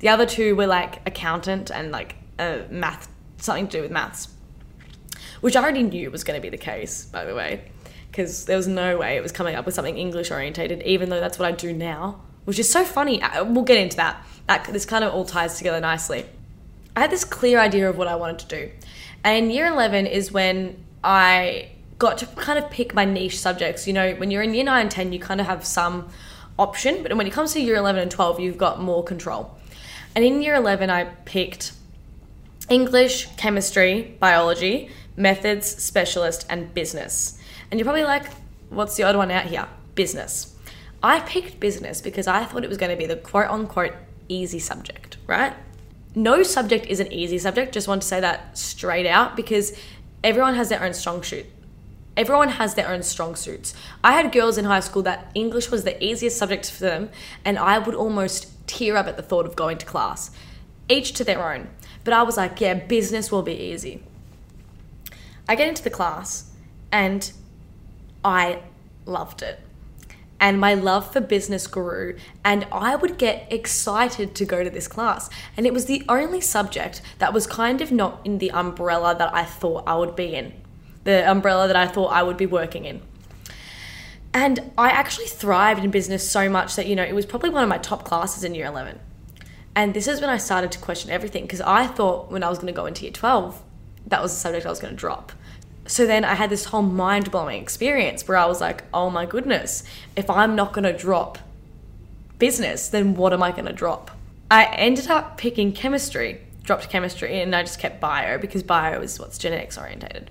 The 0.00 0.10
other 0.10 0.26
two 0.26 0.54
were 0.54 0.66
like 0.66 1.00
accountant 1.08 1.70
and 1.70 1.90
like 1.92 2.16
a 2.38 2.64
math, 2.68 3.08
something 3.38 3.68
to 3.68 3.78
do 3.78 3.82
with 3.82 3.90
maths 3.90 4.28
which 5.40 5.56
I 5.56 5.62
already 5.62 5.82
knew 5.82 6.10
was 6.10 6.24
going 6.24 6.38
to 6.38 6.42
be 6.42 6.48
the 6.48 6.62
case, 6.62 7.04
by 7.06 7.24
the 7.24 7.34
way, 7.34 7.70
because 8.10 8.44
there 8.46 8.56
was 8.56 8.68
no 8.68 8.98
way 8.98 9.16
it 9.16 9.22
was 9.22 9.32
coming 9.32 9.54
up 9.54 9.66
with 9.66 9.74
something 9.74 9.96
English 9.96 10.30
orientated, 10.30 10.82
even 10.82 11.08
though 11.08 11.20
that's 11.20 11.38
what 11.38 11.48
I 11.48 11.52
do 11.52 11.72
now, 11.72 12.20
which 12.44 12.58
is 12.58 12.70
so 12.70 12.84
funny. 12.84 13.22
Uh, 13.22 13.44
we'll 13.44 13.64
get 13.64 13.78
into 13.78 13.96
that. 13.96 14.24
That 14.46 14.64
this 14.72 14.86
kind 14.86 15.04
of 15.04 15.12
all 15.12 15.24
ties 15.24 15.58
together 15.58 15.80
nicely. 15.80 16.24
I 16.96 17.00
had 17.00 17.10
this 17.10 17.24
clear 17.24 17.58
idea 17.60 17.88
of 17.88 17.98
what 17.98 18.08
I 18.08 18.16
wanted 18.16 18.38
to 18.40 18.46
do, 18.46 18.70
and 19.22 19.52
year 19.52 19.66
eleven 19.66 20.06
is 20.06 20.32
when 20.32 20.82
I 21.04 21.68
got 21.98 22.18
to 22.18 22.26
kind 22.26 22.58
of 22.58 22.70
pick 22.70 22.94
my 22.94 23.04
niche 23.04 23.38
subjects. 23.38 23.86
You 23.86 23.92
know, 23.92 24.14
when 24.14 24.30
you're 24.30 24.42
in 24.42 24.54
year 24.54 24.64
nine 24.64 24.82
and 24.82 24.90
ten, 24.90 25.12
you 25.12 25.20
kind 25.20 25.40
of 25.40 25.46
have 25.46 25.64
some 25.66 26.08
option, 26.58 27.02
but 27.02 27.14
when 27.16 27.26
it 27.26 27.32
comes 27.32 27.52
to 27.52 27.60
year 27.60 27.76
eleven 27.76 28.00
and 28.00 28.10
twelve, 28.10 28.40
you've 28.40 28.58
got 28.58 28.80
more 28.80 29.04
control. 29.04 29.56
And 30.16 30.24
in 30.24 30.42
year 30.42 30.54
eleven, 30.54 30.90
I 30.90 31.04
picked 31.04 31.72
English, 32.68 33.28
chemistry, 33.36 34.16
biology, 34.18 34.90
methods, 35.18 35.66
specialist, 35.66 36.46
and 36.48 36.72
business. 36.72 37.38
And 37.70 37.78
you're 37.78 37.84
probably 37.84 38.04
like, 38.04 38.24
what's 38.70 38.96
the 38.96 39.02
odd 39.02 39.16
one 39.16 39.30
out 39.30 39.46
here? 39.46 39.68
Business. 39.94 40.54
I 41.02 41.20
picked 41.20 41.60
business 41.60 42.00
because 42.00 42.26
I 42.26 42.44
thought 42.44 42.64
it 42.64 42.68
was 42.68 42.78
going 42.78 42.90
to 42.90 42.96
be 42.96 43.06
the 43.06 43.16
quote 43.16 43.50
unquote 43.50 43.94
easy 44.28 44.58
subject, 44.58 45.16
right? 45.26 45.54
No 46.14 46.42
subject 46.42 46.86
is 46.86 47.00
an 47.00 47.12
easy 47.12 47.38
subject. 47.38 47.72
Just 47.72 47.88
want 47.88 48.02
to 48.02 48.08
say 48.08 48.20
that 48.20 48.56
straight 48.56 49.06
out 49.06 49.36
because 49.36 49.78
everyone 50.24 50.54
has 50.54 50.68
their 50.68 50.82
own 50.82 50.94
strong 50.94 51.22
suit. 51.22 51.46
Everyone 52.16 52.48
has 52.48 52.74
their 52.74 52.88
own 52.88 53.04
strong 53.04 53.36
suits. 53.36 53.74
I 54.02 54.12
had 54.12 54.32
girls 54.32 54.58
in 54.58 54.64
high 54.64 54.80
school 54.80 55.02
that 55.02 55.30
English 55.36 55.70
was 55.70 55.84
the 55.84 56.02
easiest 56.02 56.36
subject 56.36 56.68
for 56.68 56.80
them, 56.80 57.10
and 57.44 57.56
I 57.56 57.78
would 57.78 57.94
almost 57.94 58.48
tear 58.66 58.96
up 58.96 59.06
at 59.06 59.16
the 59.16 59.22
thought 59.22 59.46
of 59.46 59.54
going 59.54 59.78
to 59.78 59.86
class. 59.86 60.32
Each 60.88 61.12
to 61.12 61.22
their 61.22 61.52
own. 61.52 61.68
But 62.02 62.14
I 62.14 62.22
was 62.22 62.36
like, 62.36 62.60
yeah, 62.60 62.74
business 62.74 63.30
will 63.30 63.42
be 63.42 63.52
easy. 63.52 64.02
I 65.48 65.54
get 65.54 65.68
into 65.68 65.82
the 65.82 65.90
class 65.90 66.52
and 66.92 67.32
I 68.24 68.60
loved 69.06 69.42
it. 69.42 69.60
And 70.40 70.60
my 70.60 70.74
love 70.74 71.12
for 71.12 71.20
business 71.20 71.66
grew, 71.66 72.16
and 72.44 72.64
I 72.70 72.94
would 72.94 73.18
get 73.18 73.52
excited 73.52 74.36
to 74.36 74.44
go 74.44 74.62
to 74.62 74.70
this 74.70 74.86
class. 74.86 75.28
And 75.56 75.66
it 75.66 75.72
was 75.72 75.86
the 75.86 76.04
only 76.08 76.40
subject 76.40 77.02
that 77.18 77.32
was 77.32 77.44
kind 77.44 77.80
of 77.80 77.90
not 77.90 78.20
in 78.24 78.38
the 78.38 78.52
umbrella 78.52 79.16
that 79.18 79.34
I 79.34 79.44
thought 79.44 79.82
I 79.88 79.96
would 79.96 80.14
be 80.14 80.36
in, 80.36 80.52
the 81.02 81.28
umbrella 81.28 81.66
that 81.66 81.74
I 81.74 81.88
thought 81.88 82.12
I 82.12 82.22
would 82.22 82.36
be 82.36 82.46
working 82.46 82.84
in. 82.84 83.02
And 84.32 84.70
I 84.78 84.90
actually 84.90 85.26
thrived 85.26 85.82
in 85.82 85.90
business 85.90 86.30
so 86.30 86.48
much 86.48 86.76
that, 86.76 86.86
you 86.86 86.94
know, 86.94 87.02
it 87.02 87.16
was 87.16 87.26
probably 87.26 87.50
one 87.50 87.64
of 87.64 87.68
my 87.68 87.78
top 87.78 88.04
classes 88.04 88.44
in 88.44 88.54
year 88.54 88.66
11. 88.66 89.00
And 89.74 89.92
this 89.92 90.06
is 90.06 90.20
when 90.20 90.30
I 90.30 90.36
started 90.36 90.70
to 90.72 90.78
question 90.78 91.10
everything 91.10 91.42
because 91.42 91.60
I 91.62 91.88
thought 91.88 92.30
when 92.30 92.44
I 92.44 92.48
was 92.48 92.58
going 92.58 92.72
to 92.72 92.76
go 92.76 92.86
into 92.86 93.02
year 93.02 93.12
12, 93.12 93.60
that 94.06 94.22
was 94.22 94.32
the 94.32 94.38
subject 94.38 94.66
I 94.66 94.70
was 94.70 94.78
going 94.78 94.94
to 94.94 94.98
drop. 94.98 95.32
So 95.88 96.06
then 96.06 96.24
I 96.24 96.34
had 96.34 96.50
this 96.50 96.66
whole 96.66 96.82
mind 96.82 97.30
blowing 97.30 97.60
experience 97.60 98.28
where 98.28 98.36
I 98.36 98.46
was 98.46 98.60
like, 98.60 98.84
oh 98.92 99.10
my 99.10 99.24
goodness, 99.26 99.84
if 100.14 100.28
I'm 100.28 100.54
not 100.54 100.72
going 100.72 100.84
to 100.84 100.96
drop 100.96 101.38
business, 102.38 102.88
then 102.88 103.14
what 103.14 103.32
am 103.32 103.42
I 103.42 103.50
going 103.50 103.64
to 103.64 103.72
drop? 103.72 104.10
I 104.50 104.66
ended 104.66 105.08
up 105.08 105.38
picking 105.38 105.72
chemistry, 105.72 106.42
dropped 106.62 106.90
chemistry, 106.90 107.40
and 107.40 107.56
I 107.56 107.62
just 107.62 107.78
kept 107.78 108.00
bio 108.00 108.38
because 108.38 108.62
bio 108.62 109.00
is 109.00 109.18
what's 109.18 109.38
genetics 109.38 109.78
orientated. 109.78 110.30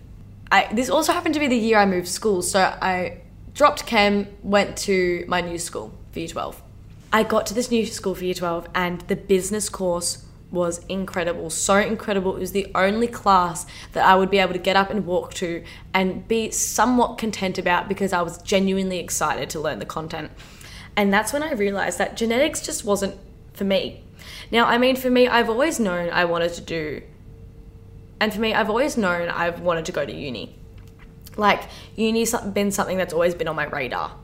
I, 0.51 0.71
this 0.71 0.89
also 0.89 1.11
happened 1.11 1.33
to 1.33 1.39
be 1.39 1.47
the 1.47 1.57
year 1.57 1.79
I 1.79 1.85
moved 1.85 2.07
schools, 2.07 2.49
so 2.49 2.61
I 2.61 3.21
dropped 3.53 3.85
chem, 3.85 4.27
went 4.43 4.77
to 4.77 5.25
my 5.27 5.41
new 5.41 5.57
school 5.57 5.91
for 6.11 6.19
year 6.19 6.27
12. 6.27 6.61
I 7.11 7.23
got 7.23 7.47
to 7.47 7.53
this 7.53 7.71
new 7.71 7.85
school 7.85 8.13
for 8.13 8.23
year 8.23 8.35
12, 8.35 8.69
and 8.75 9.01
the 9.01 9.15
business 9.15 9.69
course 9.69 10.23
was 10.51 10.85
incredible. 10.87 11.49
So 11.49 11.77
incredible. 11.77 12.35
It 12.35 12.39
was 12.39 12.51
the 12.51 12.71
only 12.73 13.07
class 13.07 13.65
that 13.93 14.05
I 14.05 14.15
would 14.15 14.29
be 14.29 14.39
able 14.39 14.53
to 14.53 14.59
get 14.59 14.75
up 14.75 14.89
and 14.89 15.05
walk 15.05 15.33
to 15.35 15.63
and 15.93 16.27
be 16.27 16.51
somewhat 16.51 17.17
content 17.17 17.57
about 17.57 17.89
because 17.89 18.13
I 18.13 18.21
was 18.21 18.37
genuinely 18.39 18.99
excited 18.99 19.49
to 19.51 19.59
learn 19.59 19.79
the 19.79 19.85
content. 19.85 20.31
And 20.95 21.13
that's 21.13 21.33
when 21.33 21.43
I 21.43 21.51
realized 21.51 21.97
that 21.99 22.17
genetics 22.17 22.61
just 22.61 22.83
wasn't 22.85 23.15
for 23.53 23.65
me. 23.65 24.03
Now, 24.51 24.65
I 24.65 24.77
mean, 24.77 24.95
for 24.95 25.09
me, 25.09 25.27
I've 25.27 25.49
always 25.49 25.79
known 25.79 26.09
I 26.09 26.25
wanted 26.25 26.53
to 26.53 26.61
do, 26.61 27.01
and 28.19 28.33
for 28.33 28.39
me, 28.39 28.53
I've 28.53 28.69
always 28.69 28.97
known 28.97 29.29
I've 29.29 29.59
wanted 29.61 29.85
to 29.85 29.91
go 29.91 30.05
to 30.05 30.13
uni. 30.13 30.57
Like, 31.35 31.63
uni's 31.95 32.33
been 32.53 32.71
something 32.71 32.97
that's 32.97 33.13
always 33.13 33.35
been 33.35 33.47
on 33.47 33.55
my 33.55 33.65
radar. 33.65 34.15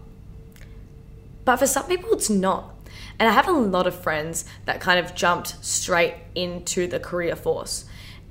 But 1.46 1.58
for 1.58 1.68
some 1.68 1.86
people, 1.88 2.12
it's 2.14 2.30
not. 2.30 2.73
And 3.20 3.30
I 3.30 3.32
have 3.32 3.48
a 3.48 3.52
lot 3.52 3.88
of 3.88 3.96
friends 3.96 4.46
that 4.66 4.82
kind 4.82 5.04
of 5.04 5.16
jumped 5.16 5.64
straight 5.64 6.16
into 6.36 6.88
the 6.88 7.00
career 7.00 7.36
force. 7.36 7.86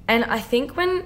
And 0.09 0.25
I 0.25 0.39
think 0.39 0.77
when 0.77 1.05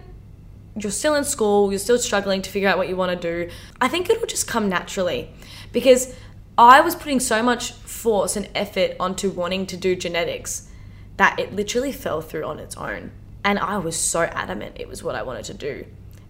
you're 0.77 0.93
still 0.93 1.15
in 1.15 1.25
school, 1.25 1.71
you're 1.71 1.79
still 1.79 1.99
struggling 1.99 2.43
to 2.43 2.51
figure 2.51 2.69
out 2.69 2.79
what 2.79 2.89
you 2.89 2.97
want 2.97 3.21
to 3.21 3.47
do, 3.47 3.51
I 3.81 3.89
think 3.89 4.11
it'll 4.11 4.27
just 4.27 4.47
come 4.47 4.69
naturally. 4.69 5.31
Because 5.73 6.15
I 6.59 6.81
was 6.81 6.95
putting 6.95 7.21
so 7.21 7.43
much 7.43 7.73
force 7.73 8.37
and 8.37 8.49
effort 8.55 8.97
onto 8.99 9.31
wanting 9.31 9.67
to 9.67 9.77
do 9.77 9.97
genetics 9.97 10.69
that 11.17 11.39
it 11.39 11.55
literally 11.55 11.93
fell 11.93 12.21
through 12.21 12.45
on 12.45 12.59
its 12.59 12.77
own. 12.77 13.11
And 13.45 13.59
I 13.59 13.79
was 13.79 13.97
so 13.97 14.23
adamant 14.23 14.77
it 14.79 14.89
was 14.89 15.03
what 15.03 15.15
I 15.15 15.23
wanted 15.23 15.45
to 15.47 15.55
do. 15.55 15.87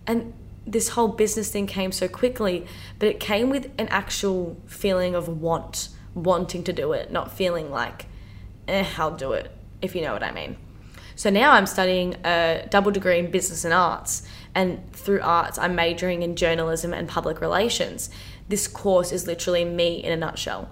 And 0.07 0.33
this 0.67 0.91
whole 0.91 1.09
business 1.09 1.51
thing 1.51 1.67
came 1.67 1.93
so 1.93 2.09
quickly, 2.09 2.67
but 2.99 3.09
it 3.09 3.21
came 3.21 3.51
with 3.51 3.71
an 3.79 3.89
actual 3.89 4.57
feeling 4.67 5.15
of 5.15 5.29
want, 5.29 5.89
wanting 6.17 6.65
to 6.65 6.73
do 6.73 6.93
it, 6.93 7.13
not 7.13 7.31
feeling 7.31 7.71
like, 7.71 8.07
eh, 8.67 8.85
I'll 8.99 9.15
do 9.15 9.33
it, 9.33 9.53
if 9.81 9.95
you 9.95 10.03
know 10.03 10.13
what 10.13 10.25
I 10.25 10.33
mean. 10.33 10.57
So 11.15 11.31
now 11.31 11.53
I'm 11.53 11.67
studying 11.67 12.17
a 12.25 12.67
double 12.69 12.91
degree 12.91 13.21
in 13.21 13.31
business 13.31 13.65
and 13.65 13.73
arts, 13.73 14.27
and 14.57 14.93
through 14.93 15.21
arts, 15.23 15.59
I'm 15.59 15.77
majoring 15.77 16.23
in 16.23 16.35
journalism 16.35 16.93
and 16.93 17.09
public 17.09 17.41
relations 17.41 18.11
this 18.49 18.69
course 18.69 19.13
is 19.13 19.27
literally 19.27 19.65
me 19.65 20.03
in 20.03 20.13
a 20.13 20.17
nutshell. 20.17 20.69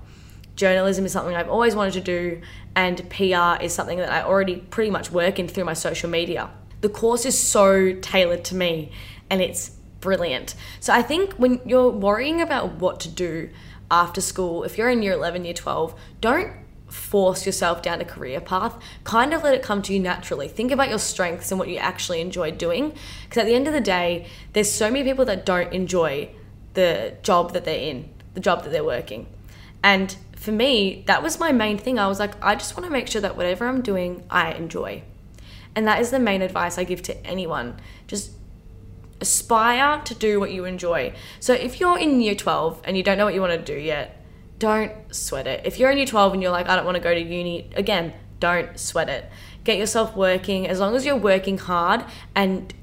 Journalism 0.56 1.04
is 1.04 1.12
something 1.12 1.34
I've 1.34 1.48
always 1.48 1.74
wanted 1.74 1.94
to 1.94 2.00
do, 2.00 2.40
and 2.76 3.08
PR 3.10 3.62
is 3.62 3.72
something 3.72 3.98
that 3.98 4.12
I 4.12 4.22
already 4.22 4.56
pretty 4.56 4.90
much 4.90 5.10
work 5.10 5.38
in 5.38 5.48
through 5.48 5.64
my 5.64 5.72
social 5.72 6.08
media. 6.08 6.50
The 6.80 6.88
course 6.88 7.24
is 7.24 7.38
so 7.38 7.94
tailored 7.94 8.44
to 8.46 8.54
me 8.54 8.92
and 9.30 9.40
it's 9.40 9.70
brilliant. 10.00 10.54
So 10.80 10.92
I 10.92 11.02
think 11.02 11.32
when 11.34 11.60
you're 11.64 11.90
worrying 11.90 12.40
about 12.40 12.74
what 12.74 13.00
to 13.00 13.08
do 13.08 13.48
after 13.90 14.20
school, 14.20 14.64
if 14.64 14.78
you're 14.78 14.90
in 14.90 15.02
year 15.02 15.12
11, 15.12 15.44
year 15.44 15.54
12, 15.54 15.94
don't 16.20 16.52
force 16.88 17.44
yourself 17.44 17.82
down 17.82 18.00
a 18.00 18.04
career 18.04 18.40
path. 18.40 18.80
Kind 19.02 19.34
of 19.34 19.42
let 19.42 19.54
it 19.54 19.62
come 19.62 19.82
to 19.82 19.92
you 19.92 20.00
naturally. 20.00 20.48
Think 20.48 20.70
about 20.70 20.88
your 20.88 20.98
strengths 20.98 21.50
and 21.50 21.58
what 21.58 21.68
you 21.68 21.76
actually 21.76 22.20
enjoy 22.20 22.50
doing. 22.52 22.94
Because 23.24 23.38
at 23.38 23.46
the 23.46 23.54
end 23.54 23.66
of 23.66 23.72
the 23.72 23.80
day, 23.80 24.26
there's 24.52 24.70
so 24.70 24.90
many 24.90 25.04
people 25.04 25.24
that 25.24 25.44
don't 25.44 25.72
enjoy 25.72 26.30
the 26.74 27.14
job 27.22 27.52
that 27.52 27.64
they're 27.64 27.78
in, 27.78 28.08
the 28.34 28.40
job 28.40 28.62
that 28.64 28.70
they're 28.70 28.84
working. 28.84 29.26
And 29.82 30.16
for 30.36 30.52
me, 30.52 31.04
that 31.06 31.22
was 31.22 31.38
my 31.38 31.52
main 31.52 31.78
thing. 31.78 31.98
I 31.98 32.06
was 32.06 32.20
like, 32.20 32.42
I 32.42 32.54
just 32.54 32.76
want 32.76 32.86
to 32.86 32.92
make 32.92 33.08
sure 33.08 33.20
that 33.20 33.36
whatever 33.36 33.66
I'm 33.66 33.82
doing, 33.82 34.24
I 34.30 34.52
enjoy. 34.52 35.02
And 35.74 35.86
that 35.86 36.00
is 36.00 36.10
the 36.10 36.20
main 36.20 36.42
advice 36.42 36.78
I 36.78 36.84
give 36.84 37.02
to 37.02 37.26
anyone. 37.26 37.80
Just 38.06 38.30
aspire 39.24 40.02
to 40.02 40.14
do 40.14 40.38
what 40.38 40.52
you 40.52 40.66
enjoy. 40.66 41.14
So 41.40 41.54
if 41.54 41.80
you're 41.80 41.98
in 41.98 42.20
year 42.20 42.34
12 42.34 42.82
and 42.84 42.94
you 42.96 43.02
don't 43.02 43.16
know 43.16 43.24
what 43.24 43.34
you 43.34 43.40
want 43.40 43.54
to 43.58 43.74
do 43.74 43.80
yet, 43.80 44.20
don't 44.58 44.92
sweat 45.14 45.46
it. 45.46 45.62
If 45.64 45.78
you're 45.78 45.90
in 45.90 45.96
year 45.96 46.06
12 46.06 46.34
and 46.34 46.42
you're 46.42 46.52
like, 46.52 46.68
I 46.68 46.76
don't 46.76 46.84
want 46.84 46.96
to 46.96 47.02
go 47.02 47.14
to 47.14 47.20
uni, 47.20 47.70
again, 47.74 48.12
don't 48.38 48.78
sweat 48.78 49.08
it. 49.08 49.30
Get 49.64 49.78
yourself 49.78 50.14
working. 50.14 50.68
As 50.68 50.78
long 50.78 50.94
as 50.94 51.06
you're 51.06 51.16
working 51.16 51.56
hard 51.56 52.04
and 52.34 52.74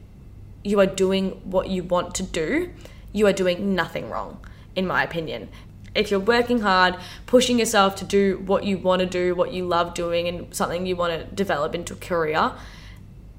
you 0.64 0.80
are 0.80 0.88
doing 0.88 1.30
what 1.44 1.70
you 1.70 1.84
want 1.84 2.16
to 2.16 2.24
do, 2.24 2.72
you 3.14 3.28
are 3.28 3.34
doing 3.34 3.76
nothing 3.76 4.10
wrong, 4.10 4.44
in 4.76 4.88
my 4.88 5.04
opinion. 5.04 5.50
If 5.94 6.10
you're 6.10 6.20
working 6.20 6.62
hard, 6.62 6.96
pushing 7.26 7.60
yourself 7.60 7.96
to 7.98 8.06
do 8.06 8.42
what 8.46 8.64
you 8.64 8.78
want 8.80 9.02
to 9.02 9.06
do, 9.06 9.36
what 9.36 9.54
you 9.54 9.68
love 9.68 9.94
doing, 9.94 10.28
and 10.28 10.56
something 10.56 10.86
you 10.86 10.96
want 10.96 11.14
to 11.20 11.36
develop 11.36 11.76
into 11.76 11.94
a 11.94 11.98
career, 11.98 12.54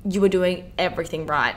you 0.04 0.22
are 0.22 0.28
doing 0.28 0.72
everything 0.78 1.26
right. 1.26 1.56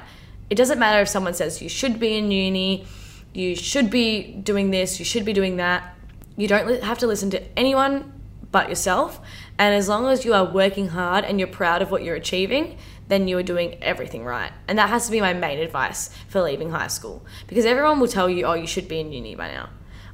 It 0.50 0.56
doesn't 0.56 0.80
matter 0.80 1.02
if 1.02 1.10
someone 1.10 1.34
says 1.34 1.62
you 1.62 1.70
should 1.70 2.00
be 2.00 2.18
in 2.18 2.32
uni, 2.32 2.86
you 3.34 3.56
should 3.56 3.90
be 3.90 4.34
doing 4.34 4.72
this, 4.72 5.00
you 5.00 5.06
should 5.06 5.26
be 5.26 5.34
doing 5.34 5.58
that. 5.58 5.96
You 6.38 6.48
don't 6.48 6.84
have 6.84 7.00
to 7.00 7.08
listen 7.08 7.30
to 7.32 7.58
anyone 7.58 8.14
but 8.52 8.70
yourself. 8.70 9.20
And 9.58 9.74
as 9.76 9.90
long 9.90 10.08
as 10.08 10.24
you 10.24 10.34
are 10.34 10.46
working 10.46 10.90
hard 10.90 11.26
and 11.26 11.40
you're 11.40 11.48
proud 11.48 11.82
of 11.82 11.92
what 11.92 12.04
you're 12.04 12.16
achieving, 12.16 12.78
then 13.08 13.28
you 13.28 13.38
are 13.38 13.44
doing 13.44 13.82
everything 13.84 14.24
right. 14.24 14.52
And 14.68 14.78
that 14.78 14.90
has 14.90 15.06
to 15.06 15.12
be 15.12 15.22
my 15.22 15.34
main 15.34 15.60
advice 15.60 16.10
for 16.28 16.42
leaving 16.42 16.72
high 16.72 16.88
school. 16.88 17.26
Because 17.48 17.66
everyone 17.66 18.00
will 18.00 18.08
tell 18.08 18.30
you, 18.30 18.46
oh, 18.46 18.54
you 18.54 18.68
should 18.68 18.88
be 18.88 19.00
in 19.00 19.12
uni 19.12 19.36
by 19.36 19.50
now. 19.52 19.70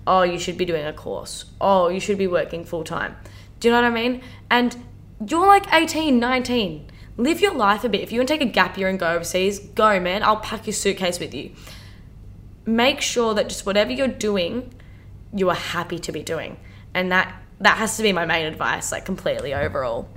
Oh, 0.07 0.23
you 0.23 0.39
should 0.39 0.57
be 0.57 0.65
doing 0.65 0.85
a 0.85 0.93
course. 0.93 1.45
Oh, 1.59 1.89
you 1.89 1.99
should 1.99 2.17
be 2.17 2.27
working 2.27 2.65
full 2.65 2.83
time. 2.83 3.15
Do 3.59 3.67
you 3.67 3.73
know 3.73 3.81
what 3.81 3.91
I 3.91 3.93
mean? 3.93 4.21
And 4.49 4.75
you're 5.25 5.45
like 5.45 5.71
18, 5.71 6.19
19. 6.19 6.90
Live 7.21 7.39
your 7.39 7.53
life 7.53 7.83
a 7.83 7.89
bit. 7.89 8.01
If 8.01 8.11
you 8.11 8.17
want 8.17 8.29
to 8.29 8.33
take 8.33 8.41
a 8.41 8.51
gap 8.51 8.79
year 8.79 8.87
and 8.87 8.97
go 8.97 9.07
overseas, 9.13 9.59
go, 9.59 9.99
man. 9.99 10.23
I'll 10.23 10.37
pack 10.37 10.65
your 10.65 10.73
suitcase 10.73 11.19
with 11.19 11.35
you. 11.35 11.51
Make 12.65 12.99
sure 12.99 13.35
that 13.35 13.47
just 13.47 13.63
whatever 13.63 13.91
you're 13.91 14.07
doing, 14.07 14.73
you 15.31 15.47
are 15.51 15.55
happy 15.55 15.99
to 15.99 16.11
be 16.11 16.23
doing. 16.23 16.57
And 16.95 17.11
that 17.11 17.31
that 17.59 17.77
has 17.77 17.95
to 17.97 18.03
be 18.03 18.11
my 18.11 18.25
main 18.25 18.47
advice, 18.47 18.91
like 18.91 19.05
completely 19.05 19.53
overall. 19.53 20.09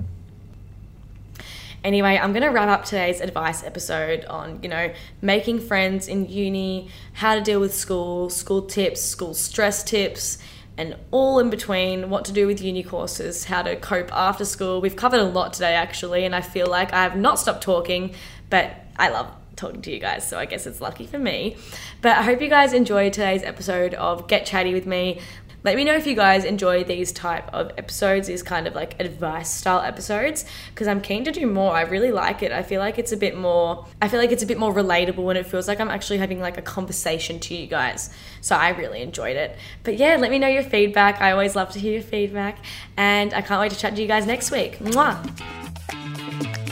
Anyway, 1.83 2.17
I'm 2.17 2.33
going 2.33 2.41
to 2.41 2.49
wrap 2.49 2.69
up 2.69 2.85
today's 2.85 3.21
advice 3.21 3.63
episode 3.63 4.25
on, 4.25 4.63
you 4.63 4.69
know, 4.69 4.91
making 5.21 5.59
friends 5.59 6.07
in 6.07 6.27
uni, 6.27 6.89
how 7.13 7.35
to 7.35 7.41
deal 7.41 7.59
with 7.59 7.75
school, 7.75 8.31
school 8.31 8.63
tips, 8.63 8.99
school 9.03 9.35
stress 9.35 9.83
tips, 9.83 10.39
and 10.77 10.95
all 11.11 11.39
in 11.39 11.49
between, 11.49 12.09
what 12.09 12.25
to 12.25 12.31
do 12.31 12.47
with 12.47 12.61
uni 12.61 12.83
courses, 12.83 13.45
how 13.45 13.61
to 13.61 13.75
cope 13.75 14.11
after 14.13 14.45
school. 14.45 14.81
We've 14.81 14.95
covered 14.95 15.19
a 15.19 15.23
lot 15.23 15.53
today, 15.53 15.73
actually, 15.75 16.25
and 16.25 16.35
I 16.35 16.41
feel 16.41 16.67
like 16.67 16.93
I 16.93 17.03
have 17.03 17.15
not 17.15 17.39
stopped 17.39 17.63
talking, 17.63 18.13
but 18.49 18.75
I 18.97 19.09
love 19.09 19.31
talking 19.55 19.81
to 19.83 19.91
you 19.91 19.99
guys, 19.99 20.27
so 20.27 20.37
I 20.37 20.45
guess 20.45 20.67
it's 20.67 20.81
lucky 20.81 21.07
for 21.07 21.17
me. 21.17 21.55
But 22.01 22.17
I 22.17 22.23
hope 22.23 22.41
you 22.41 22.49
guys 22.49 22.73
enjoyed 22.73 23.13
today's 23.13 23.43
episode 23.43 23.93
of 23.93 24.27
Get 24.27 24.45
Chatty 24.45 24.73
with 24.73 24.85
me. 24.85 25.21
Let 25.65 25.77
me 25.77 25.83
know 25.83 25.95
if 25.95 26.05
you 26.05 26.15
guys 26.15 26.45
enjoy 26.45 26.83
these 26.83 27.11
type 27.11 27.51
of 27.51 27.71
episodes, 27.75 28.27
these 28.27 28.43
kind 28.43 28.67
of 28.67 28.75
like 28.75 28.99
advice 29.01 29.49
style 29.49 29.81
episodes, 29.81 30.45
because 30.69 30.87
I'm 30.87 31.01
keen 31.01 31.23
to 31.23 31.31
do 31.31 31.47
more. 31.47 31.73
I 31.73 31.81
really 31.81 32.11
like 32.11 32.43
it. 32.43 32.51
I 32.51 32.61
feel 32.61 32.79
like 32.79 32.99
it's 32.99 33.11
a 33.11 33.17
bit 33.17 33.35
more. 33.35 33.87
I 33.99 34.07
feel 34.07 34.19
like 34.19 34.31
it's 34.31 34.43
a 34.43 34.45
bit 34.45 34.59
more 34.59 34.71
relatable, 34.71 35.27
and 35.27 35.39
it 35.39 35.47
feels 35.47 35.67
like 35.67 35.79
I'm 35.79 35.89
actually 35.89 36.19
having 36.19 36.39
like 36.39 36.59
a 36.59 36.61
conversation 36.61 37.39
to 37.39 37.55
you 37.55 37.65
guys. 37.65 38.11
So 38.41 38.55
I 38.55 38.69
really 38.69 39.01
enjoyed 39.01 39.37
it. 39.37 39.57
But 39.81 39.97
yeah, 39.97 40.17
let 40.17 40.29
me 40.29 40.37
know 40.37 40.47
your 40.47 40.61
feedback. 40.61 41.19
I 41.19 41.31
always 41.31 41.55
love 41.55 41.71
to 41.71 41.79
hear 41.79 41.93
your 41.93 42.03
feedback, 42.03 42.59
and 42.95 43.33
I 43.33 43.41
can't 43.41 43.59
wait 43.59 43.71
to 43.71 43.77
chat 43.77 43.95
to 43.95 44.01
you 44.03 44.07
guys 44.07 44.27
next 44.27 44.51
week. 44.51 44.77
Mwah. 44.77 46.64